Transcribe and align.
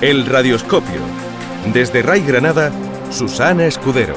El 0.00 0.26
Radioscopio. 0.26 1.00
Desde 1.72 2.02
Ray 2.02 2.20
Granada, 2.20 2.70
Susana 3.10 3.66
Escudero. 3.66 4.14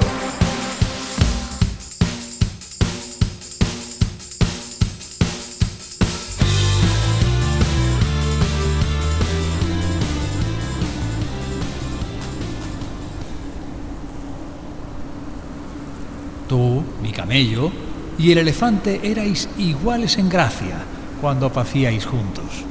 Tú, 16.47 16.83
mi 17.01 17.11
camello, 17.11 17.71
y 18.19 18.31
el 18.31 18.37
elefante 18.37 18.99
erais 19.03 19.49
iguales 19.57 20.19
en 20.19 20.29
gracia 20.29 20.75
cuando 21.19 21.51
pacíais 21.51 22.05
juntos 22.05 22.65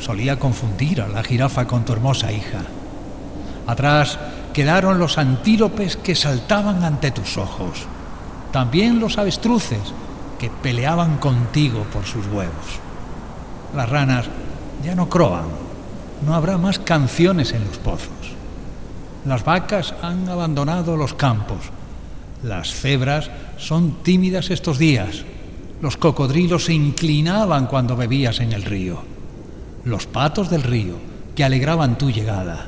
solía 0.00 0.38
confundir 0.38 1.00
a 1.00 1.08
la 1.08 1.22
jirafa 1.22 1.66
con 1.66 1.84
tu 1.84 1.92
hermosa 1.92 2.32
hija. 2.32 2.60
Atrás 3.66 4.18
quedaron 4.52 4.98
los 4.98 5.18
antílopes 5.18 5.96
que 5.96 6.14
saltaban 6.14 6.84
ante 6.84 7.10
tus 7.10 7.36
ojos, 7.36 7.86
también 8.52 9.00
los 9.00 9.18
avestruces 9.18 9.80
que 10.38 10.50
peleaban 10.50 11.18
contigo 11.18 11.84
por 11.92 12.04
sus 12.04 12.26
huevos. 12.26 12.80
Las 13.74 13.88
ranas 13.88 14.26
ya 14.84 14.94
no 14.94 15.08
croan, 15.08 15.46
no 16.24 16.34
habrá 16.34 16.56
más 16.56 16.78
canciones 16.78 17.52
en 17.52 17.66
los 17.66 17.78
pozos. 17.78 18.08
Las 19.26 19.44
vacas 19.44 19.94
han 20.00 20.28
abandonado 20.28 20.96
los 20.96 21.12
campos, 21.12 21.58
las 22.42 22.72
cebras 22.72 23.30
son 23.58 24.02
tímidas 24.02 24.50
estos 24.50 24.78
días, 24.78 25.24
los 25.82 25.96
cocodrilos 25.96 26.64
se 26.64 26.72
inclinaban 26.72 27.66
cuando 27.66 27.96
bebías 27.96 28.40
en 28.40 28.52
el 28.52 28.62
río 28.62 29.17
los 29.88 30.06
patos 30.06 30.50
del 30.50 30.62
río 30.62 30.96
que 31.34 31.44
alegraban 31.44 31.96
tu 31.96 32.10
llegada, 32.10 32.66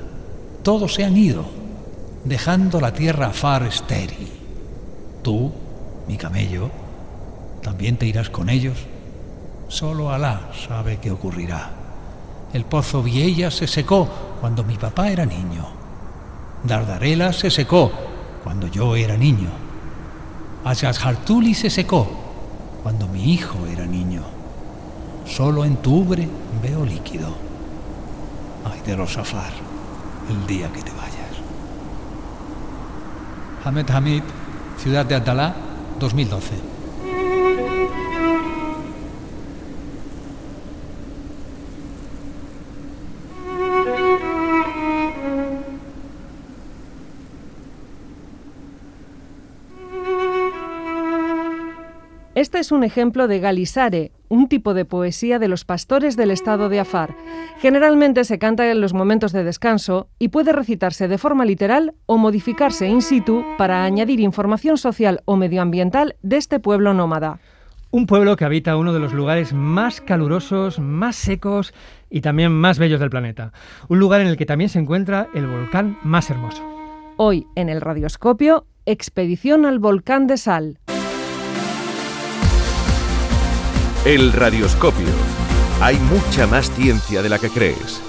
todos 0.62 0.94
se 0.94 1.04
han 1.04 1.16
ido, 1.16 1.44
dejando 2.24 2.80
la 2.80 2.94
tierra 2.94 3.30
far 3.30 3.64
estéril. 3.64 4.30
Tú, 5.22 5.52
mi 6.08 6.16
camello, 6.16 6.70
también 7.62 7.96
te 7.96 8.06
irás 8.06 8.30
con 8.30 8.48
ellos. 8.48 8.78
Solo 9.68 10.10
Alá 10.10 10.50
sabe 10.66 10.98
qué 10.98 11.10
ocurrirá. 11.10 11.70
El 12.54 12.64
pozo 12.64 13.02
Viella 13.02 13.50
se 13.50 13.66
secó 13.66 14.08
cuando 14.40 14.64
mi 14.64 14.76
papá 14.76 15.10
era 15.10 15.26
niño. 15.26 15.66
Dardarela 16.64 17.32
se 17.32 17.50
secó 17.50 17.92
cuando 18.42 18.66
yo 18.66 18.96
era 18.96 19.16
niño. 19.16 19.50
Hartuli 20.64 21.54
se 21.54 21.68
secó 21.68 22.08
cuando 22.82 23.06
mi 23.08 23.32
hijo 23.32 23.66
era 23.66 23.84
niño. 23.84 24.22
Solo 25.26 25.64
en 25.64 25.76
tu 25.76 25.96
ubre 25.96 26.39
veo 26.62 26.84
líquido. 26.84 27.28
Ay 28.64 28.80
de 28.86 28.96
los 28.96 29.12
zafar 29.12 29.52
el 30.28 30.46
día 30.46 30.70
que 30.72 30.82
te 30.82 30.90
vayas. 30.92 31.36
Hamed 33.64 33.90
Hamid, 33.90 34.22
Ciudad 34.78 35.04
de 35.04 35.14
Adalá, 35.14 35.54
2012. 35.98 36.69
Es 52.60 52.72
un 52.72 52.84
ejemplo 52.84 53.26
de 53.26 53.40
Galisare, 53.40 54.12
un 54.28 54.46
tipo 54.48 54.74
de 54.74 54.84
poesía 54.84 55.38
de 55.38 55.48
los 55.48 55.64
pastores 55.64 56.16
del 56.16 56.30
estado 56.30 56.68
de 56.68 56.78
Afar. 56.78 57.16
Generalmente 57.58 58.24
se 58.24 58.38
canta 58.38 58.70
en 58.70 58.82
los 58.82 58.92
momentos 58.92 59.32
de 59.32 59.44
descanso 59.44 60.08
y 60.18 60.28
puede 60.28 60.52
recitarse 60.52 61.08
de 61.08 61.16
forma 61.16 61.46
literal 61.46 61.94
o 62.04 62.18
modificarse 62.18 62.86
in 62.86 63.00
situ 63.00 63.44
para 63.56 63.82
añadir 63.84 64.20
información 64.20 64.76
social 64.76 65.22
o 65.24 65.36
medioambiental 65.36 66.16
de 66.22 66.36
este 66.36 66.60
pueblo 66.60 66.92
nómada. 66.92 67.40
Un 67.90 68.06
pueblo 68.06 68.36
que 68.36 68.44
habita 68.44 68.76
uno 68.76 68.92
de 68.92 69.00
los 69.00 69.14
lugares 69.14 69.52
más 69.54 70.02
calurosos, 70.02 70.78
más 70.78 71.16
secos 71.16 71.72
y 72.10 72.20
también 72.20 72.52
más 72.52 72.78
bellos 72.78 73.00
del 73.00 73.10
planeta. 73.10 73.52
Un 73.88 73.98
lugar 73.98 74.20
en 74.20 74.28
el 74.28 74.36
que 74.36 74.46
también 74.46 74.68
se 74.68 74.78
encuentra 74.78 75.28
el 75.34 75.46
volcán 75.46 75.98
más 76.04 76.30
hermoso. 76.30 76.62
Hoy 77.16 77.46
en 77.56 77.70
el 77.70 77.80
radioscopio, 77.80 78.66
expedición 78.84 79.64
al 79.64 79.78
volcán 79.78 80.26
de 80.26 80.36
Sal. 80.36 80.78
El 84.06 84.32
radioscopio. 84.32 85.08
Hay 85.82 85.98
mucha 85.98 86.46
más 86.46 86.70
ciencia 86.70 87.20
de 87.20 87.28
la 87.28 87.38
que 87.38 87.50
crees. 87.50 88.00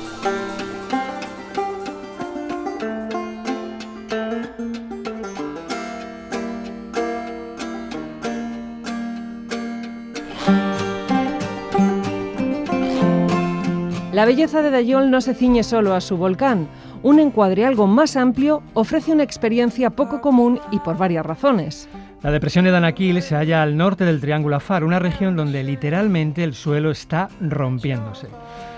La 14.14 14.24
belleza 14.24 14.62
de 14.62 14.70
Dayol 14.72 15.12
no 15.12 15.20
se 15.20 15.34
ciñe 15.34 15.64
solo 15.64 15.94
a 15.94 16.00
su 16.00 16.16
volcán. 16.16 16.70
Un 17.04 17.20
encuadre 17.20 17.66
algo 17.66 17.86
más 17.86 18.16
amplio 18.16 18.64
ofrece 18.76 19.12
una 19.12 19.24
experiencia 19.24 19.90
poco 19.90 20.22
común 20.22 20.62
y 20.72 20.80
por 20.80 20.98
varias 20.98 21.26
razones. 21.26 21.90
La 22.24 22.30
depresión 22.30 22.66
de 22.66 22.72
Danakil 22.72 23.20
se 23.24 23.36
halla 23.36 23.64
al 23.64 23.76
norte 23.76 24.06
del 24.06 24.22
Triángulo 24.22 24.56
Afar, 24.56 24.84
una 24.84 25.00
región 25.00 25.36
donde 25.36 25.64
literalmente 25.64 26.44
el 26.44 26.54
suelo 26.54 26.92
está 26.92 27.30
rompiéndose. 27.40 28.28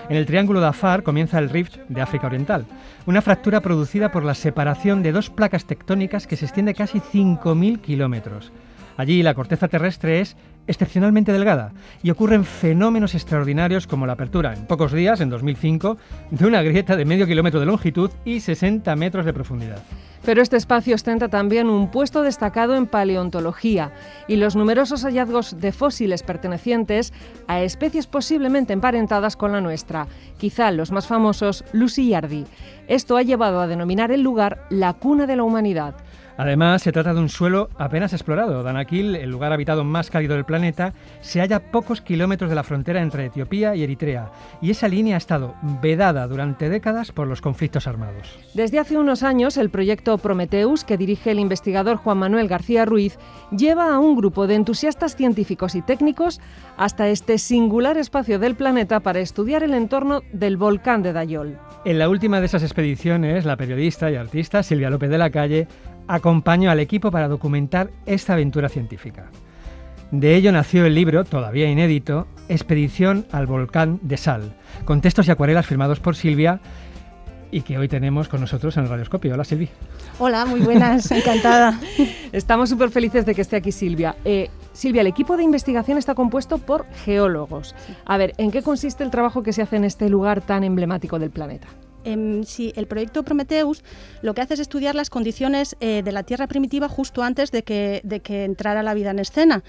En 0.08 0.16
el 0.16 0.24
Triángulo 0.24 0.62
de 0.62 0.68
Afar 0.68 1.02
comienza 1.02 1.38
el 1.38 1.50
Rift 1.50 1.76
de 1.90 2.00
África 2.00 2.26
Oriental, 2.26 2.64
una 3.04 3.20
fractura 3.20 3.60
producida 3.60 4.10
por 4.10 4.24
la 4.24 4.34
separación 4.34 5.02
de 5.02 5.12
dos 5.12 5.28
placas 5.28 5.66
tectónicas 5.66 6.26
que 6.26 6.36
se 6.36 6.46
extiende 6.46 6.72
casi 6.72 7.00
5.000 7.00 7.82
kilómetros. 7.82 8.50
Allí 8.96 9.22
la 9.22 9.34
corteza 9.34 9.68
terrestre 9.68 10.20
es 10.20 10.36
excepcionalmente 10.66 11.32
delgada 11.32 11.72
y 12.02 12.10
ocurren 12.10 12.44
fenómenos 12.44 13.14
extraordinarios 13.14 13.86
como 13.86 14.06
la 14.06 14.14
apertura 14.14 14.52
en 14.52 14.66
pocos 14.66 14.92
días, 14.92 15.20
en 15.20 15.30
2005, 15.30 15.96
de 16.30 16.46
una 16.46 16.62
grieta 16.62 16.96
de 16.96 17.04
medio 17.04 17.26
kilómetro 17.26 17.60
de 17.60 17.66
longitud 17.66 18.10
y 18.24 18.40
60 18.40 18.94
metros 18.96 19.24
de 19.26 19.32
profundidad. 19.32 19.82
Pero 20.24 20.40
este 20.40 20.56
espacio 20.56 20.94
ostenta 20.94 21.28
también 21.28 21.68
un 21.68 21.90
puesto 21.90 22.22
destacado 22.22 22.76
en 22.76 22.86
paleontología 22.86 23.92
y 24.26 24.36
los 24.36 24.56
numerosos 24.56 25.04
hallazgos 25.04 25.60
de 25.60 25.70
fósiles 25.70 26.22
pertenecientes 26.22 27.12
a 27.46 27.60
especies 27.60 28.06
posiblemente 28.06 28.72
emparentadas 28.72 29.36
con 29.36 29.52
la 29.52 29.60
nuestra, 29.60 30.06
quizá 30.38 30.70
los 30.70 30.92
más 30.92 31.06
famosos 31.06 31.62
Lucy 31.72 32.08
Yardi. 32.08 32.46
Esto 32.88 33.18
ha 33.18 33.22
llevado 33.22 33.60
a 33.60 33.66
denominar 33.66 34.10
el 34.12 34.22
lugar 34.22 34.64
la 34.70 34.94
cuna 34.94 35.26
de 35.26 35.36
la 35.36 35.42
humanidad. 35.42 35.94
Además, 36.36 36.82
se 36.82 36.90
trata 36.92 37.14
de 37.14 37.20
un 37.20 37.28
suelo 37.28 37.68
apenas 37.78 38.12
explorado. 38.12 38.62
Danakil, 38.62 39.14
el 39.14 39.30
lugar 39.30 39.52
habitado 39.52 39.84
más 39.84 40.10
cálido 40.10 40.34
del 40.34 40.44
planeta, 40.44 40.92
se 41.20 41.40
halla 41.40 41.56
a 41.56 41.70
pocos 41.70 42.00
kilómetros 42.00 42.50
de 42.50 42.56
la 42.56 42.64
frontera 42.64 43.02
entre 43.02 43.26
Etiopía 43.26 43.76
y 43.76 43.84
Eritrea, 43.84 44.32
y 44.60 44.70
esa 44.70 44.88
línea 44.88 45.14
ha 45.14 45.18
estado 45.18 45.54
vedada 45.80 46.26
durante 46.26 46.68
décadas 46.68 47.12
por 47.12 47.28
los 47.28 47.40
conflictos 47.40 47.86
armados. 47.86 48.38
Desde 48.54 48.78
hace 48.78 48.98
unos 48.98 49.22
años, 49.22 49.56
el 49.56 49.70
proyecto 49.70 50.18
Prometheus, 50.18 50.84
que 50.84 50.96
dirige 50.96 51.30
el 51.30 51.38
investigador 51.38 51.98
Juan 51.98 52.18
Manuel 52.18 52.48
García 52.48 52.84
Ruiz, 52.84 53.18
lleva 53.56 53.94
a 53.94 53.98
un 53.98 54.16
grupo 54.16 54.46
de 54.46 54.56
entusiastas 54.56 55.14
científicos 55.16 55.74
y 55.74 55.82
técnicos 55.82 56.40
hasta 56.76 57.08
este 57.08 57.38
singular 57.38 57.96
espacio 57.96 58.38
del 58.38 58.56
planeta 58.56 59.00
para 59.00 59.20
estudiar 59.20 59.62
el 59.62 59.74
entorno 59.74 60.22
del 60.32 60.56
volcán 60.56 61.02
de 61.02 61.12
Dayol. 61.12 61.58
En 61.84 61.98
la 61.98 62.08
última 62.08 62.40
de 62.40 62.46
esas 62.46 62.62
expediciones, 62.62 63.44
la 63.44 63.56
periodista 63.56 64.10
y 64.10 64.16
artista 64.16 64.62
Silvia 64.62 64.90
López 64.90 65.10
de 65.10 65.18
la 65.18 65.30
Calle 65.30 65.68
acompañó 66.08 66.70
al 66.70 66.80
equipo 66.80 67.10
para 67.10 67.28
documentar 67.28 67.90
esta 68.06 68.34
aventura 68.34 68.68
científica. 68.68 69.30
De 70.10 70.36
ello 70.36 70.52
nació 70.52 70.86
el 70.86 70.94
libro, 70.94 71.24
todavía 71.24 71.70
inédito, 71.70 72.26
Expedición 72.48 73.26
al 73.32 73.46
Volcán 73.46 73.98
de 74.02 74.16
Sal, 74.16 74.54
con 74.84 75.00
textos 75.00 75.26
y 75.26 75.30
acuarelas 75.30 75.66
firmados 75.66 75.98
por 75.98 76.14
Silvia 76.14 76.60
y 77.50 77.62
que 77.62 77.78
hoy 77.78 77.88
tenemos 77.88 78.28
con 78.28 78.40
nosotros 78.40 78.76
en 78.76 78.84
el 78.84 78.90
Radioscopio. 78.90 79.34
Hola 79.34 79.44
Silvia. 79.44 79.68
Hola, 80.18 80.44
muy 80.44 80.60
buenas, 80.60 81.10
encantada. 81.12 81.80
Estamos 82.32 82.68
súper 82.68 82.90
felices 82.90 83.26
de 83.26 83.34
que 83.34 83.42
esté 83.42 83.56
aquí 83.56 83.72
Silvia. 83.72 84.16
Eh, 84.24 84.50
Silvia, 84.72 85.00
el 85.02 85.06
equipo 85.06 85.36
de 85.36 85.44
investigación 85.44 85.96
está 85.96 86.14
compuesto 86.14 86.58
por 86.58 86.86
geólogos. 87.04 87.74
A 88.04 88.16
ver, 88.16 88.34
¿en 88.38 88.50
qué 88.50 88.62
consiste 88.62 89.04
el 89.04 89.10
trabajo 89.10 89.42
que 89.42 89.52
se 89.52 89.62
hace 89.62 89.76
en 89.76 89.84
este 89.84 90.08
lugar 90.08 90.40
tan 90.40 90.64
emblemático 90.64 91.18
del 91.18 91.30
planeta? 91.30 91.68
Eh, 92.04 92.42
sí, 92.46 92.72
el 92.76 92.86
proyecto 92.86 93.22
Prometheus 93.22 93.82
lo 94.22 94.34
que 94.34 94.42
hace 94.42 94.54
es 94.54 94.60
estudiar 94.60 94.94
las 94.94 95.10
condiciones 95.10 95.76
eh, 95.80 96.02
de 96.04 96.12
la 96.12 96.22
Tierra 96.22 96.46
primitiva 96.46 96.88
justo 96.88 97.22
antes 97.22 97.50
de 97.50 97.64
que, 97.64 98.00
de 98.04 98.20
que 98.20 98.44
entrara 98.44 98.82
la 98.82 98.94
vida 98.94 99.10
en 99.10 99.18
escena. 99.18 99.62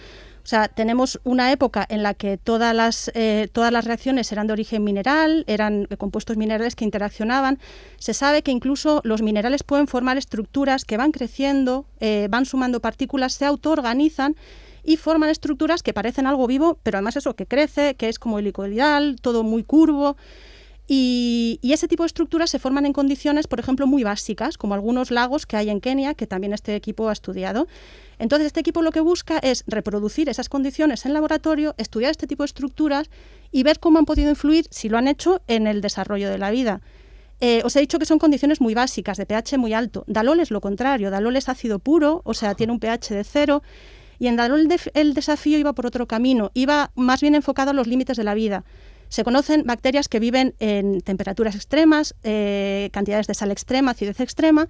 O 0.46 0.48
sea, 0.48 0.68
tenemos 0.68 1.20
una 1.24 1.52
época 1.52 1.88
en 1.90 2.04
la 2.04 2.14
que 2.14 2.38
todas 2.38 2.76
las, 2.76 3.10
eh, 3.16 3.50
todas 3.52 3.72
las 3.72 3.84
reacciones 3.84 4.32
eran 4.32 4.46
de 4.46 4.54
origen 4.54 4.84
mineral, 4.84 5.44
eran 5.48 5.88
compuestos 5.98 6.38
minerales 6.38 6.76
que 6.76 6.86
interaccionaban. 6.86 7.58
Se 7.98 8.14
sabe 8.14 8.44
que 8.44 8.52
incluso 8.52 9.02
los 9.04 9.24
minerales 9.24 9.64
pueden 9.64 9.88
formar 9.88 10.18
estructuras 10.18 10.86
que 10.86 10.98
van 10.98 11.12
creciendo, 11.12 11.88
eh, 12.00 12.28
van 12.30 12.46
sumando 12.46 12.80
partículas, 12.80 13.34
se 13.34 13.46
autoorganizan 13.46 14.36
y 14.84 14.98
forman 14.98 15.32
estructuras 15.32 15.82
que 15.82 15.94
parecen 15.94 16.28
algo 16.28 16.46
vivo, 16.46 16.78
pero 16.84 17.00
además 17.00 17.16
eso, 17.16 17.36
que 17.36 17.48
crece, 17.48 17.96
que 17.96 18.08
es 18.08 18.20
como 18.20 18.38
helicoidal, 18.38 19.16
todo 19.20 19.42
muy 19.42 19.64
curvo. 19.64 20.16
Y, 20.88 21.60
ese 21.64 21.88
tipo 21.88 22.04
de 22.04 22.08
estructuras 22.08 22.50
se 22.50 22.60
forman 22.60 22.86
en 22.86 22.94
condiciones, 22.94 23.48
por 23.48 23.60
ejemplo, 23.60 23.88
muy 23.88 24.04
básicas, 24.04 24.58
como 24.58 24.76
algunos 24.76 25.12
lagos 25.12 25.46
que 25.46 25.58
hay 25.58 25.70
en 25.70 25.82
Kenia, 25.82 26.14
que 26.14 26.28
también 26.28 26.54
este 26.54 26.76
equipo 26.76 27.10
ha 27.10 27.14
estudiado. 27.14 27.68
Entonces, 28.20 28.48
este 28.48 28.60
equipo 28.60 28.82
lo 28.82 28.92
que 28.92 29.02
busca 29.02 29.40
es 29.40 29.64
reproducir 29.68 30.30
esas 30.30 30.48
condiciones 30.48 31.06
en 31.06 31.14
laboratorio, 31.14 31.76
estudiar 31.78 32.12
este 32.12 32.28
tipo 32.28 32.44
de 32.44 32.48
estructuras 32.48 33.10
y 33.52 33.64
ver 33.64 33.80
cómo 33.80 34.00
han 34.00 34.06
podido 34.06 34.30
influir, 34.30 34.68
si 34.70 34.88
lo 34.88 34.98
han 34.98 35.08
hecho, 35.08 35.42
en 35.48 35.68
el 35.68 35.82
desarrollo 35.82 36.30
de 36.30 36.38
la 36.38 36.52
vida. 36.52 36.82
Eh, 37.42 37.62
os 37.66 37.76
he 37.76 37.82
dicho 37.82 38.00
que 38.00 38.06
son 38.06 38.20
condiciones 38.20 38.62
muy 38.62 38.74
básicas, 38.74 39.18
de 39.18 39.26
pH 39.26 39.58
muy 39.58 39.74
alto. 39.74 40.06
Dalol 40.08 40.40
es 40.40 40.52
lo 40.52 40.62
contrario, 40.62 41.12
Dalol 41.12 41.36
es 41.36 41.50
ácido 41.50 41.80
puro, 41.80 42.22
o 42.24 42.34
sea, 42.34 42.56
tiene 42.56 42.72
un 42.72 42.80
pH 42.80 43.14
de 43.14 43.24
cero. 43.24 43.64
Y 44.18 44.28
en 44.28 44.38
Dalol 44.38 44.70
el 44.94 45.14
desafío 45.14 45.58
iba 45.58 45.74
por 45.74 45.86
otro 45.86 46.08
camino, 46.08 46.52
iba 46.54 46.92
más 46.96 47.20
bien 47.20 47.36
enfocado 47.36 47.72
a 47.72 47.74
los 47.74 47.88
límites 47.88 48.16
de 48.16 48.24
la 48.24 48.34
vida. 48.34 48.64
Se 49.10 49.24
conocen 49.24 49.64
bacterias 49.66 50.08
que 50.08 50.20
viven 50.20 50.56
en 50.60 51.02
temperaturas 51.02 51.56
extremas, 51.56 52.16
eh, 52.24 52.90
cantidades 52.92 53.28
de 53.28 53.34
sal 53.34 53.52
extrema, 53.52 53.92
acidez 53.92 54.20
extrema, 54.20 54.68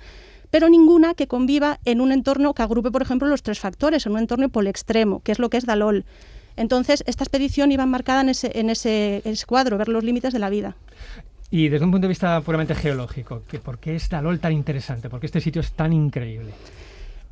pero 0.52 0.70
ninguna 0.70 1.14
que 1.14 1.28
conviva 1.28 1.80
en 1.86 2.02
un 2.02 2.12
entorno 2.12 2.54
que 2.54 2.64
agrupe, 2.64 2.92
por 2.92 3.02
ejemplo, 3.02 3.28
los 3.28 3.44
tres 3.44 3.60
factores, 3.60 4.06
en 4.06 4.14
un 4.14 4.20
entorno 4.20 4.50
polextremo, 4.50 5.22
que 5.22 5.32
es 5.32 5.40
lo 5.40 5.50
que 5.50 5.58
es 5.58 5.66
Dalol. 5.66 6.06
Entonces, 6.56 7.04
esta 7.08 7.24
expedición 7.24 7.72
iba 7.72 7.84
enmarcada 7.84 8.22
en 8.22 8.30
ese, 8.30 8.52
en 8.56 8.70
ese 8.70 9.22
cuadro, 9.48 9.78
ver 9.78 9.90
los 9.90 10.04
límites 10.04 10.32
de 10.32 10.40
la 10.40 10.50
vida. 10.50 10.76
Y 11.52 11.70
desde 11.70 11.86
un 11.86 11.92
punto 11.92 12.06
de 12.06 12.10
vista 12.10 12.42
puramente 12.42 12.76
geológico, 12.76 13.42
¿por 13.64 13.80
qué 13.80 13.96
es 13.96 14.10
Dalol 14.10 14.40
tan 14.40 14.54
interesante? 14.54 15.10
¿Por 15.10 15.20
qué 15.20 15.28
este 15.28 15.42
sitio 15.42 15.62
es 15.62 15.72
tan 15.72 15.94
increíble? 15.94 16.52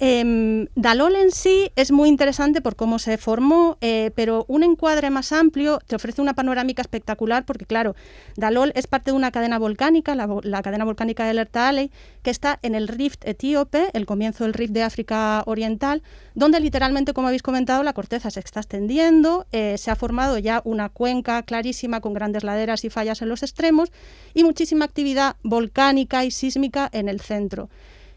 Eh, 0.05 0.67
Dalol 0.75 1.15
en 1.15 1.31
sí 1.31 1.71
es 1.77 1.93
muy 1.93 2.09
interesante 2.09 2.59
por 2.59 2.75
cómo 2.75 2.99
se 2.99 3.17
formó, 3.17 3.77
eh, 3.79 4.11
pero 4.15 4.43
un 4.49 4.61
encuadre 4.63 5.09
más 5.09 5.31
amplio 5.31 5.79
te 5.87 5.95
ofrece 5.95 6.21
una 6.21 6.33
panorámica 6.33 6.81
espectacular 6.81 7.45
porque, 7.45 7.65
claro, 7.65 7.95
Dalol 8.35 8.73
es 8.75 8.85
parte 8.85 9.11
de 9.11 9.15
una 9.15 9.31
cadena 9.31 9.59
volcánica, 9.59 10.13
la, 10.13 10.61
cadena 10.61 10.83
volcánica 10.83 11.25
de 11.25 11.35
Lerta 11.35 11.69
Alley, 11.69 11.89
que 12.21 12.31
está 12.31 12.59
en 12.63 12.75
el 12.75 12.89
rift 12.89 13.25
etíope, 13.25 13.91
el 13.93 14.05
comienzo 14.05 14.43
del 14.43 14.51
rift 14.51 14.73
de 14.73 14.83
África 14.83 15.41
Oriental, 15.45 16.03
donde 16.35 16.59
literalmente, 16.59 17.13
como 17.13 17.27
habéis 17.27 17.41
comentado, 17.41 17.81
la 17.81 17.93
corteza 17.93 18.29
se 18.29 18.41
está 18.41 18.59
extendiendo, 18.59 19.45
eh, 19.53 19.77
se 19.77 19.89
ha 19.89 19.95
formado 19.95 20.37
ya 20.37 20.61
una 20.65 20.89
cuenca 20.89 21.43
clarísima 21.43 22.01
con 22.01 22.13
grandes 22.13 22.43
laderas 22.43 22.83
y 22.83 22.89
fallas 22.89 23.21
en 23.21 23.29
los 23.29 23.41
extremos 23.41 23.89
y 24.33 24.43
muchísima 24.43 24.83
actividad 24.83 25.37
volcánica 25.43 26.25
y 26.25 26.31
sísmica 26.31 26.89
en 26.91 27.07
el 27.07 27.21
centro. 27.21 27.69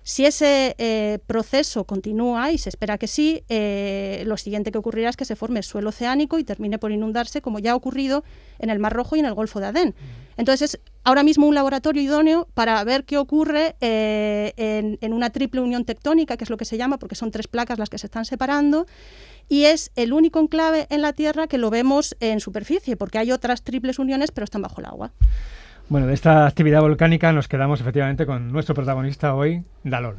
Si 0.08 0.25
ese 0.25 0.76
eh, 0.79 1.19
proceso 1.26 1.82
continúa, 1.82 2.53
y 2.53 2.58
se 2.58 2.69
espera 2.69 2.97
que 2.97 3.08
sí, 3.08 3.43
eh, 3.49 4.23
lo 4.25 4.37
siguiente 4.37 4.70
que 4.70 4.79
ocurrirá 4.79 5.11
es 5.11 5.17
que 5.17 5.25
se 5.25 5.35
forme 5.35 5.64
suelo 5.64 5.88
oceánico 5.88 6.38
y 6.38 6.44
termine 6.44 6.79
por 6.79 6.93
inundarse, 6.93 7.43
como 7.43 7.58
ya 7.58 7.73
ha 7.73 7.75
ocurrido 7.75 8.23
en 8.61 8.70
el 8.70 8.79
Mar 8.79 8.93
Rojo 8.93 9.17
y 9.17 9.19
en 9.19 9.26
el 9.26 9.35
Golfo 9.35 9.58
de 9.58 9.67
Adén. 9.67 9.97
Entonces, 10.37 10.75
es 10.75 10.81
ahora 11.03 11.25
mismo 11.25 11.49
un 11.49 11.56
laboratorio 11.56 12.00
idóneo 12.00 12.47
para 12.55 12.85
ver 12.85 13.03
qué 13.03 13.19
ocurre 13.19 13.75
eh, 13.81 14.53
en, 14.56 14.97
en 15.00 15.12
una 15.12 15.31
triple 15.31 15.61
unión 15.61 15.85
tectónica, 15.85 16.37
que 16.37 16.44
es 16.44 16.50
lo 16.50 16.56
que 16.56 16.67
se 16.67 16.79
llama, 16.79 17.00
porque 17.00 17.17
son 17.17 17.32
tres 17.32 17.49
placas 17.49 17.81
las 17.81 17.91
que 17.91 17.99
se 17.99 18.06
están 18.06 18.26
separando 18.26 18.87
y 19.49 19.64
es 19.64 19.91
el 19.97 20.12
único 20.12 20.41
enclave 20.41 20.87
en 20.91 21.02
la 21.02 21.12
Tierra 21.14 21.47
que 21.47 21.59
lo 21.59 21.70
vemos 21.70 22.17
en 22.20 22.38
superficie, 22.38 22.97
porque 22.97 23.19
hay 23.19 23.32
otras 23.32 23.62
triples 23.62 23.99
uniones, 23.99 24.31
pero 24.31 24.44
están 24.44 24.62
bajo 24.62 24.81
el 24.81 24.87
agua. 24.87 25.12
Bueno, 25.88 26.09
de 26.09 26.15
esta 26.15 26.49
actividad 26.49 26.81
volcánica 26.81 27.33
nos 27.33 27.47
quedamos 27.47 27.81
efectivamente 27.81 28.27
con 28.27 28.50
nuestro 28.50 28.75
protagonista 28.75 29.37
hoy, 29.37 29.62
Dalol. 29.85 30.17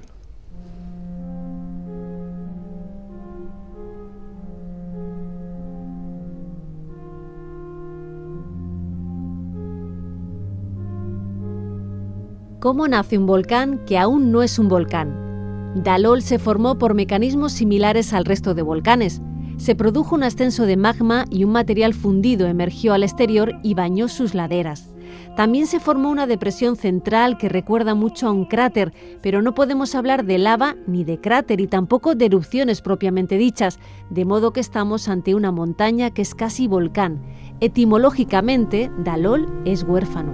¿Cómo 12.61 12.87
nace 12.87 13.17
un 13.17 13.25
volcán 13.25 13.79
que 13.85 13.97
aún 13.97 14.31
no 14.31 14.43
es 14.43 14.57
un 14.59 14.69
volcán? 14.69 15.73
Dalol 15.83 16.21
se 16.21 16.39
formó 16.39 16.77
por 16.77 16.93
mecanismos 16.93 17.51
similares 17.51 18.13
al 18.13 18.23
resto 18.23 18.53
de 18.53 18.61
volcanes. 18.61 19.21
Se 19.57 19.75
produjo 19.75 20.15
un 20.15 20.23
ascenso 20.23 20.65
de 20.65 20.77
magma 20.77 21.25
y 21.29 21.43
un 21.43 21.51
material 21.51 21.93
fundido 21.93 22.47
emergió 22.47 22.93
al 22.93 23.03
exterior 23.03 23.51
y 23.63 23.73
bañó 23.73 24.07
sus 24.07 24.33
laderas. 24.33 24.93
También 25.37 25.67
se 25.67 25.79
formó 25.79 26.09
una 26.09 26.25
depresión 26.25 26.75
central 26.75 27.37
que 27.37 27.47
recuerda 27.47 27.93
mucho 27.93 28.27
a 28.27 28.31
un 28.31 28.45
cráter, 28.45 28.91
pero 29.21 29.43
no 29.43 29.53
podemos 29.53 29.93
hablar 29.93 30.25
de 30.25 30.39
lava 30.39 30.75
ni 30.87 31.03
de 31.03 31.21
cráter 31.21 31.61
y 31.61 31.67
tampoco 31.67 32.15
de 32.15 32.25
erupciones 32.25 32.81
propiamente 32.81 33.37
dichas, 33.37 33.77
de 34.09 34.25
modo 34.25 34.51
que 34.51 34.61
estamos 34.61 35.07
ante 35.07 35.35
una 35.35 35.51
montaña 35.51 36.09
que 36.09 36.23
es 36.23 36.33
casi 36.33 36.67
volcán. 36.67 37.21
Etimológicamente, 37.59 38.89
Dalol 39.03 39.61
es 39.63 39.83
huérfano. 39.83 40.33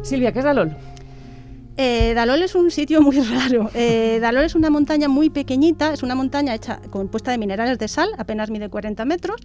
Silvia, 0.00 0.32
¿qué 0.32 0.38
es 0.38 0.44
Dalol? 0.46 0.74
Eh, 1.78 2.14
Dalol 2.14 2.42
es 2.42 2.54
un 2.54 2.70
sitio 2.70 3.02
muy 3.02 3.20
raro. 3.20 3.70
Eh, 3.74 4.18
Dalol 4.20 4.44
es 4.44 4.54
una 4.54 4.70
montaña 4.70 5.08
muy 5.08 5.30
pequeñita, 5.30 5.92
es 5.92 6.02
una 6.02 6.14
montaña 6.14 6.54
hecha 6.54 6.80
compuesta 6.90 7.30
de 7.30 7.38
minerales 7.38 7.78
de 7.78 7.88
sal, 7.88 8.10
apenas 8.18 8.50
mide 8.50 8.68
40 8.68 9.04
metros, 9.04 9.40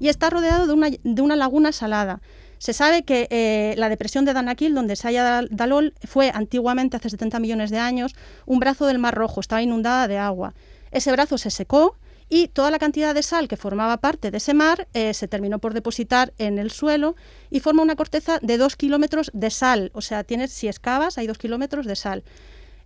y 0.00 0.08
está 0.08 0.30
rodeado 0.30 0.66
de 0.66 0.72
una, 0.72 0.88
de 0.90 1.22
una 1.22 1.36
laguna 1.36 1.72
salada. 1.72 2.20
Se 2.58 2.72
sabe 2.72 3.04
que 3.04 3.26
eh, 3.30 3.74
la 3.78 3.88
depresión 3.88 4.24
de 4.24 4.32
Danakil, 4.32 4.74
donde 4.74 4.96
se 4.96 5.08
halla 5.08 5.42
Dalol, 5.50 5.94
fue 6.06 6.30
antiguamente, 6.34 6.96
hace 6.96 7.08
70 7.08 7.38
millones 7.38 7.70
de 7.70 7.78
años, 7.78 8.14
un 8.46 8.58
brazo 8.58 8.86
del 8.86 8.98
Mar 8.98 9.14
Rojo, 9.14 9.40
estaba 9.40 9.62
inundada 9.62 10.08
de 10.08 10.18
agua. 10.18 10.54
Ese 10.90 11.12
brazo 11.12 11.38
se 11.38 11.50
secó 11.50 11.96
y 12.30 12.48
toda 12.48 12.70
la 12.70 12.78
cantidad 12.78 13.14
de 13.14 13.22
sal 13.22 13.48
que 13.48 13.56
formaba 13.56 13.98
parte 13.98 14.30
de 14.30 14.38
ese 14.38 14.54
mar 14.54 14.88
eh, 14.94 15.12
se 15.12 15.28
terminó 15.28 15.58
por 15.58 15.74
depositar 15.74 16.32
en 16.38 16.58
el 16.58 16.70
suelo 16.70 17.16
y 17.50 17.60
forma 17.60 17.82
una 17.82 17.96
corteza 17.96 18.38
de 18.40 18.56
dos 18.56 18.76
kilómetros 18.76 19.30
de 19.34 19.50
sal. 19.50 19.90
O 19.94 20.00
sea, 20.00 20.22
tienes, 20.24 20.52
si 20.52 20.68
excavas, 20.68 21.18
hay 21.18 21.26
dos 21.26 21.38
kilómetros 21.38 21.86
de 21.86 21.96
sal. 21.96 22.22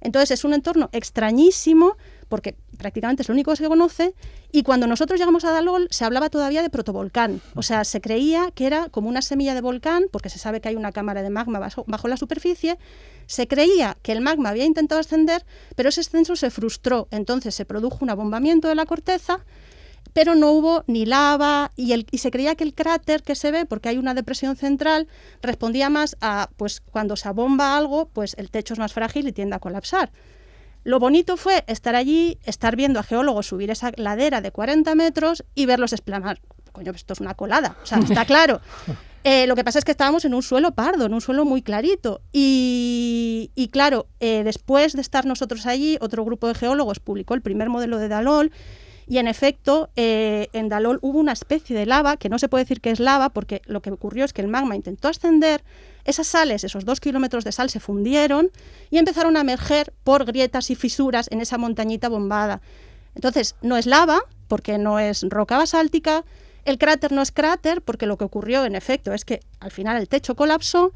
Entonces 0.00 0.32
es 0.32 0.44
un 0.44 0.54
entorno 0.54 0.88
extrañísimo 0.92 1.96
porque 2.34 2.56
prácticamente 2.78 3.22
es 3.22 3.28
lo 3.28 3.32
único 3.32 3.52
que 3.52 3.58
se 3.58 3.68
conoce, 3.68 4.12
y 4.50 4.64
cuando 4.64 4.88
nosotros 4.88 5.20
llegamos 5.20 5.44
a 5.44 5.52
Dalol 5.52 5.86
se 5.92 6.04
hablaba 6.04 6.30
todavía 6.30 6.62
de 6.62 6.68
protovolcán, 6.68 7.40
o 7.54 7.62
sea, 7.62 7.84
se 7.84 8.00
creía 8.00 8.50
que 8.52 8.66
era 8.66 8.88
como 8.88 9.08
una 9.08 9.22
semilla 9.22 9.54
de 9.54 9.60
volcán, 9.60 10.06
porque 10.10 10.30
se 10.30 10.40
sabe 10.40 10.60
que 10.60 10.68
hay 10.68 10.74
una 10.74 10.90
cámara 10.90 11.22
de 11.22 11.30
magma 11.30 11.60
bajo, 11.60 12.08
la 12.08 12.16
superficie, 12.16 12.76
se 13.26 13.46
creía 13.46 13.96
que 14.02 14.10
el 14.10 14.20
magma 14.20 14.48
había 14.48 14.64
intentado 14.64 15.00
ascender, 15.00 15.46
pero 15.76 15.90
ese 15.90 16.00
ascenso 16.00 16.34
se 16.34 16.50
frustró, 16.50 17.06
entonces 17.12 17.54
se 17.54 17.64
produjo 17.64 17.98
un 18.00 18.10
abombamiento 18.10 18.66
de 18.66 18.74
la 18.74 18.84
corteza, 18.84 19.44
pero 20.12 20.34
no 20.34 20.50
hubo 20.50 20.82
ni 20.88 21.06
lava 21.06 21.70
y, 21.76 21.94
y, 22.10 22.18
se 22.18 22.32
creía 22.32 22.56
que 22.56 22.64
el 22.64 22.74
cráter 22.74 23.22
que 23.22 23.36
se 23.36 23.52
ve, 23.52 23.64
porque 23.64 23.90
hay 23.90 23.98
una 23.98 24.12
depresión 24.12 24.56
central, 24.56 25.06
respondía 25.40 25.88
más 25.88 26.16
a, 26.20 26.50
pues 26.56 26.80
cuando 26.80 27.14
se 27.14 27.28
abomba 27.28 27.76
algo, 27.76 28.06
pues 28.06 28.34
el 28.38 28.50
techo 28.50 28.74
es 28.74 28.80
más 28.80 28.92
frágil 28.92 29.28
y 29.28 29.32
tiende 29.32 29.54
a 29.54 29.60
colapsar. 29.60 30.10
Lo 30.84 30.98
bonito 30.98 31.36
fue 31.36 31.64
estar 31.66 31.96
allí, 31.96 32.38
estar 32.44 32.76
viendo 32.76 33.00
a 33.00 33.02
geólogos 33.02 33.46
subir 33.46 33.70
esa 33.70 33.90
ladera 33.96 34.40
de 34.40 34.52
40 34.52 34.94
metros 34.94 35.44
y 35.54 35.66
verlos 35.66 35.92
exclamar, 35.92 36.40
coño, 36.72 36.92
esto 36.92 37.14
es 37.14 37.20
una 37.20 37.34
colada, 37.34 37.76
o 37.82 37.86
sea, 37.86 37.98
está 37.98 38.24
claro. 38.24 38.60
Eh, 39.26 39.46
lo 39.46 39.56
que 39.56 39.64
pasa 39.64 39.78
es 39.78 39.86
que 39.86 39.92
estábamos 39.92 40.26
en 40.26 40.34
un 40.34 40.42
suelo 40.42 40.72
pardo, 40.72 41.06
en 41.06 41.14
un 41.14 41.22
suelo 41.22 41.46
muy 41.46 41.62
clarito. 41.62 42.20
Y, 42.30 43.50
y 43.54 43.68
claro, 43.68 44.06
eh, 44.20 44.42
después 44.44 44.92
de 44.92 45.00
estar 45.00 45.24
nosotros 45.24 45.64
allí, 45.64 45.96
otro 46.02 46.26
grupo 46.26 46.46
de 46.46 46.54
geólogos 46.54 47.00
publicó 47.00 47.32
el 47.32 47.40
primer 47.40 47.70
modelo 47.70 47.96
de 47.96 48.08
Dalol. 48.08 48.52
Y 49.06 49.16
en 49.16 49.26
efecto, 49.26 49.88
eh, 49.96 50.48
en 50.52 50.68
Dalol 50.68 50.98
hubo 51.00 51.18
una 51.18 51.32
especie 51.32 51.74
de 51.74 51.86
lava, 51.86 52.18
que 52.18 52.28
no 52.28 52.38
se 52.38 52.50
puede 52.50 52.64
decir 52.64 52.82
que 52.82 52.90
es 52.90 53.00
lava, 53.00 53.30
porque 53.30 53.62
lo 53.64 53.80
que 53.80 53.90
ocurrió 53.90 54.26
es 54.26 54.34
que 54.34 54.42
el 54.42 54.48
magma 54.48 54.76
intentó 54.76 55.08
ascender, 55.08 55.64
esas 56.04 56.26
sales, 56.26 56.64
esos 56.64 56.84
dos 56.84 57.00
kilómetros 57.00 57.44
de 57.44 57.52
sal 57.52 57.70
se 57.70 57.80
fundieron 57.80 58.50
y 58.90 58.98
empezaron 58.98 59.36
a 59.36 59.40
emerger 59.40 59.92
por 60.04 60.24
grietas 60.24 60.70
y 60.70 60.74
fisuras 60.74 61.28
en 61.30 61.40
esa 61.40 61.58
montañita 61.58 62.08
bombada. 62.08 62.60
Entonces, 63.14 63.54
no 63.62 63.76
es 63.76 63.86
lava, 63.86 64.22
porque 64.48 64.78
no 64.78 64.98
es 64.98 65.24
roca 65.28 65.56
basáltica, 65.56 66.24
el 66.64 66.78
cráter 66.78 67.12
no 67.12 67.22
es 67.22 67.32
cráter, 67.32 67.82
porque 67.82 68.06
lo 68.06 68.16
que 68.16 68.24
ocurrió, 68.24 68.64
en 68.64 68.74
efecto, 68.74 69.12
es 69.12 69.24
que 69.24 69.40
al 69.60 69.70
final 69.70 69.96
el 69.96 70.08
techo 70.08 70.34
colapsó 70.34 70.92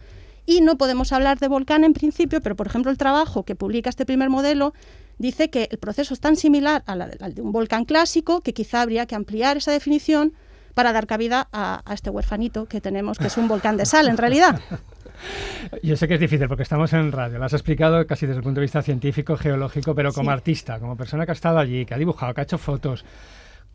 Y 0.46 0.62
no 0.62 0.78
podemos 0.78 1.12
hablar 1.12 1.38
de 1.38 1.48
volcán 1.48 1.84
en 1.84 1.92
principio, 1.92 2.40
pero 2.40 2.56
por 2.56 2.66
ejemplo 2.66 2.90
el 2.90 2.96
trabajo 2.96 3.44
que 3.44 3.54
publica 3.54 3.90
este 3.90 4.06
primer 4.06 4.30
modelo 4.30 4.72
dice 5.18 5.50
que 5.50 5.68
el 5.70 5.76
proceso 5.76 6.14
es 6.14 6.20
tan 6.20 6.36
similar 6.36 6.82
al 6.86 7.34
de 7.34 7.42
un 7.42 7.52
volcán 7.52 7.84
clásico 7.84 8.40
que 8.40 8.54
quizá 8.54 8.80
habría 8.80 9.04
que 9.04 9.14
ampliar 9.14 9.58
esa 9.58 9.72
definición 9.72 10.32
para 10.72 10.92
dar 10.92 11.06
cabida 11.06 11.48
a, 11.52 11.82
este 11.92 12.08
huerfanito 12.08 12.64
que 12.66 12.80
tenemos, 12.80 13.18
que 13.18 13.26
es 13.26 13.36
un 13.36 13.48
volcán 13.48 13.76
de 13.76 13.84
sal 13.84 14.08
en 14.08 14.16
realidad. 14.16 14.60
Yo 15.82 15.96
sé 15.96 16.08
que 16.08 16.14
es 16.14 16.20
difícil 16.20 16.48
porque 16.48 16.62
estamos 16.62 16.92
en 16.92 17.12
radio, 17.12 17.38
lo 17.38 17.44
has 17.44 17.52
explicado 17.52 18.06
casi 18.06 18.26
desde 18.26 18.38
el 18.38 18.44
punto 18.44 18.60
de 18.60 18.64
vista 18.64 18.82
científico, 18.82 19.36
geológico, 19.36 19.94
pero 19.94 20.12
como 20.12 20.30
artista, 20.30 20.78
como 20.78 20.96
persona 20.96 21.24
que 21.24 21.32
ha 21.32 21.34
estado 21.34 21.58
allí, 21.58 21.84
que 21.84 21.94
ha 21.94 21.98
dibujado, 21.98 22.34
que 22.34 22.40
ha 22.40 22.44
hecho 22.44 22.58
fotos, 22.58 23.04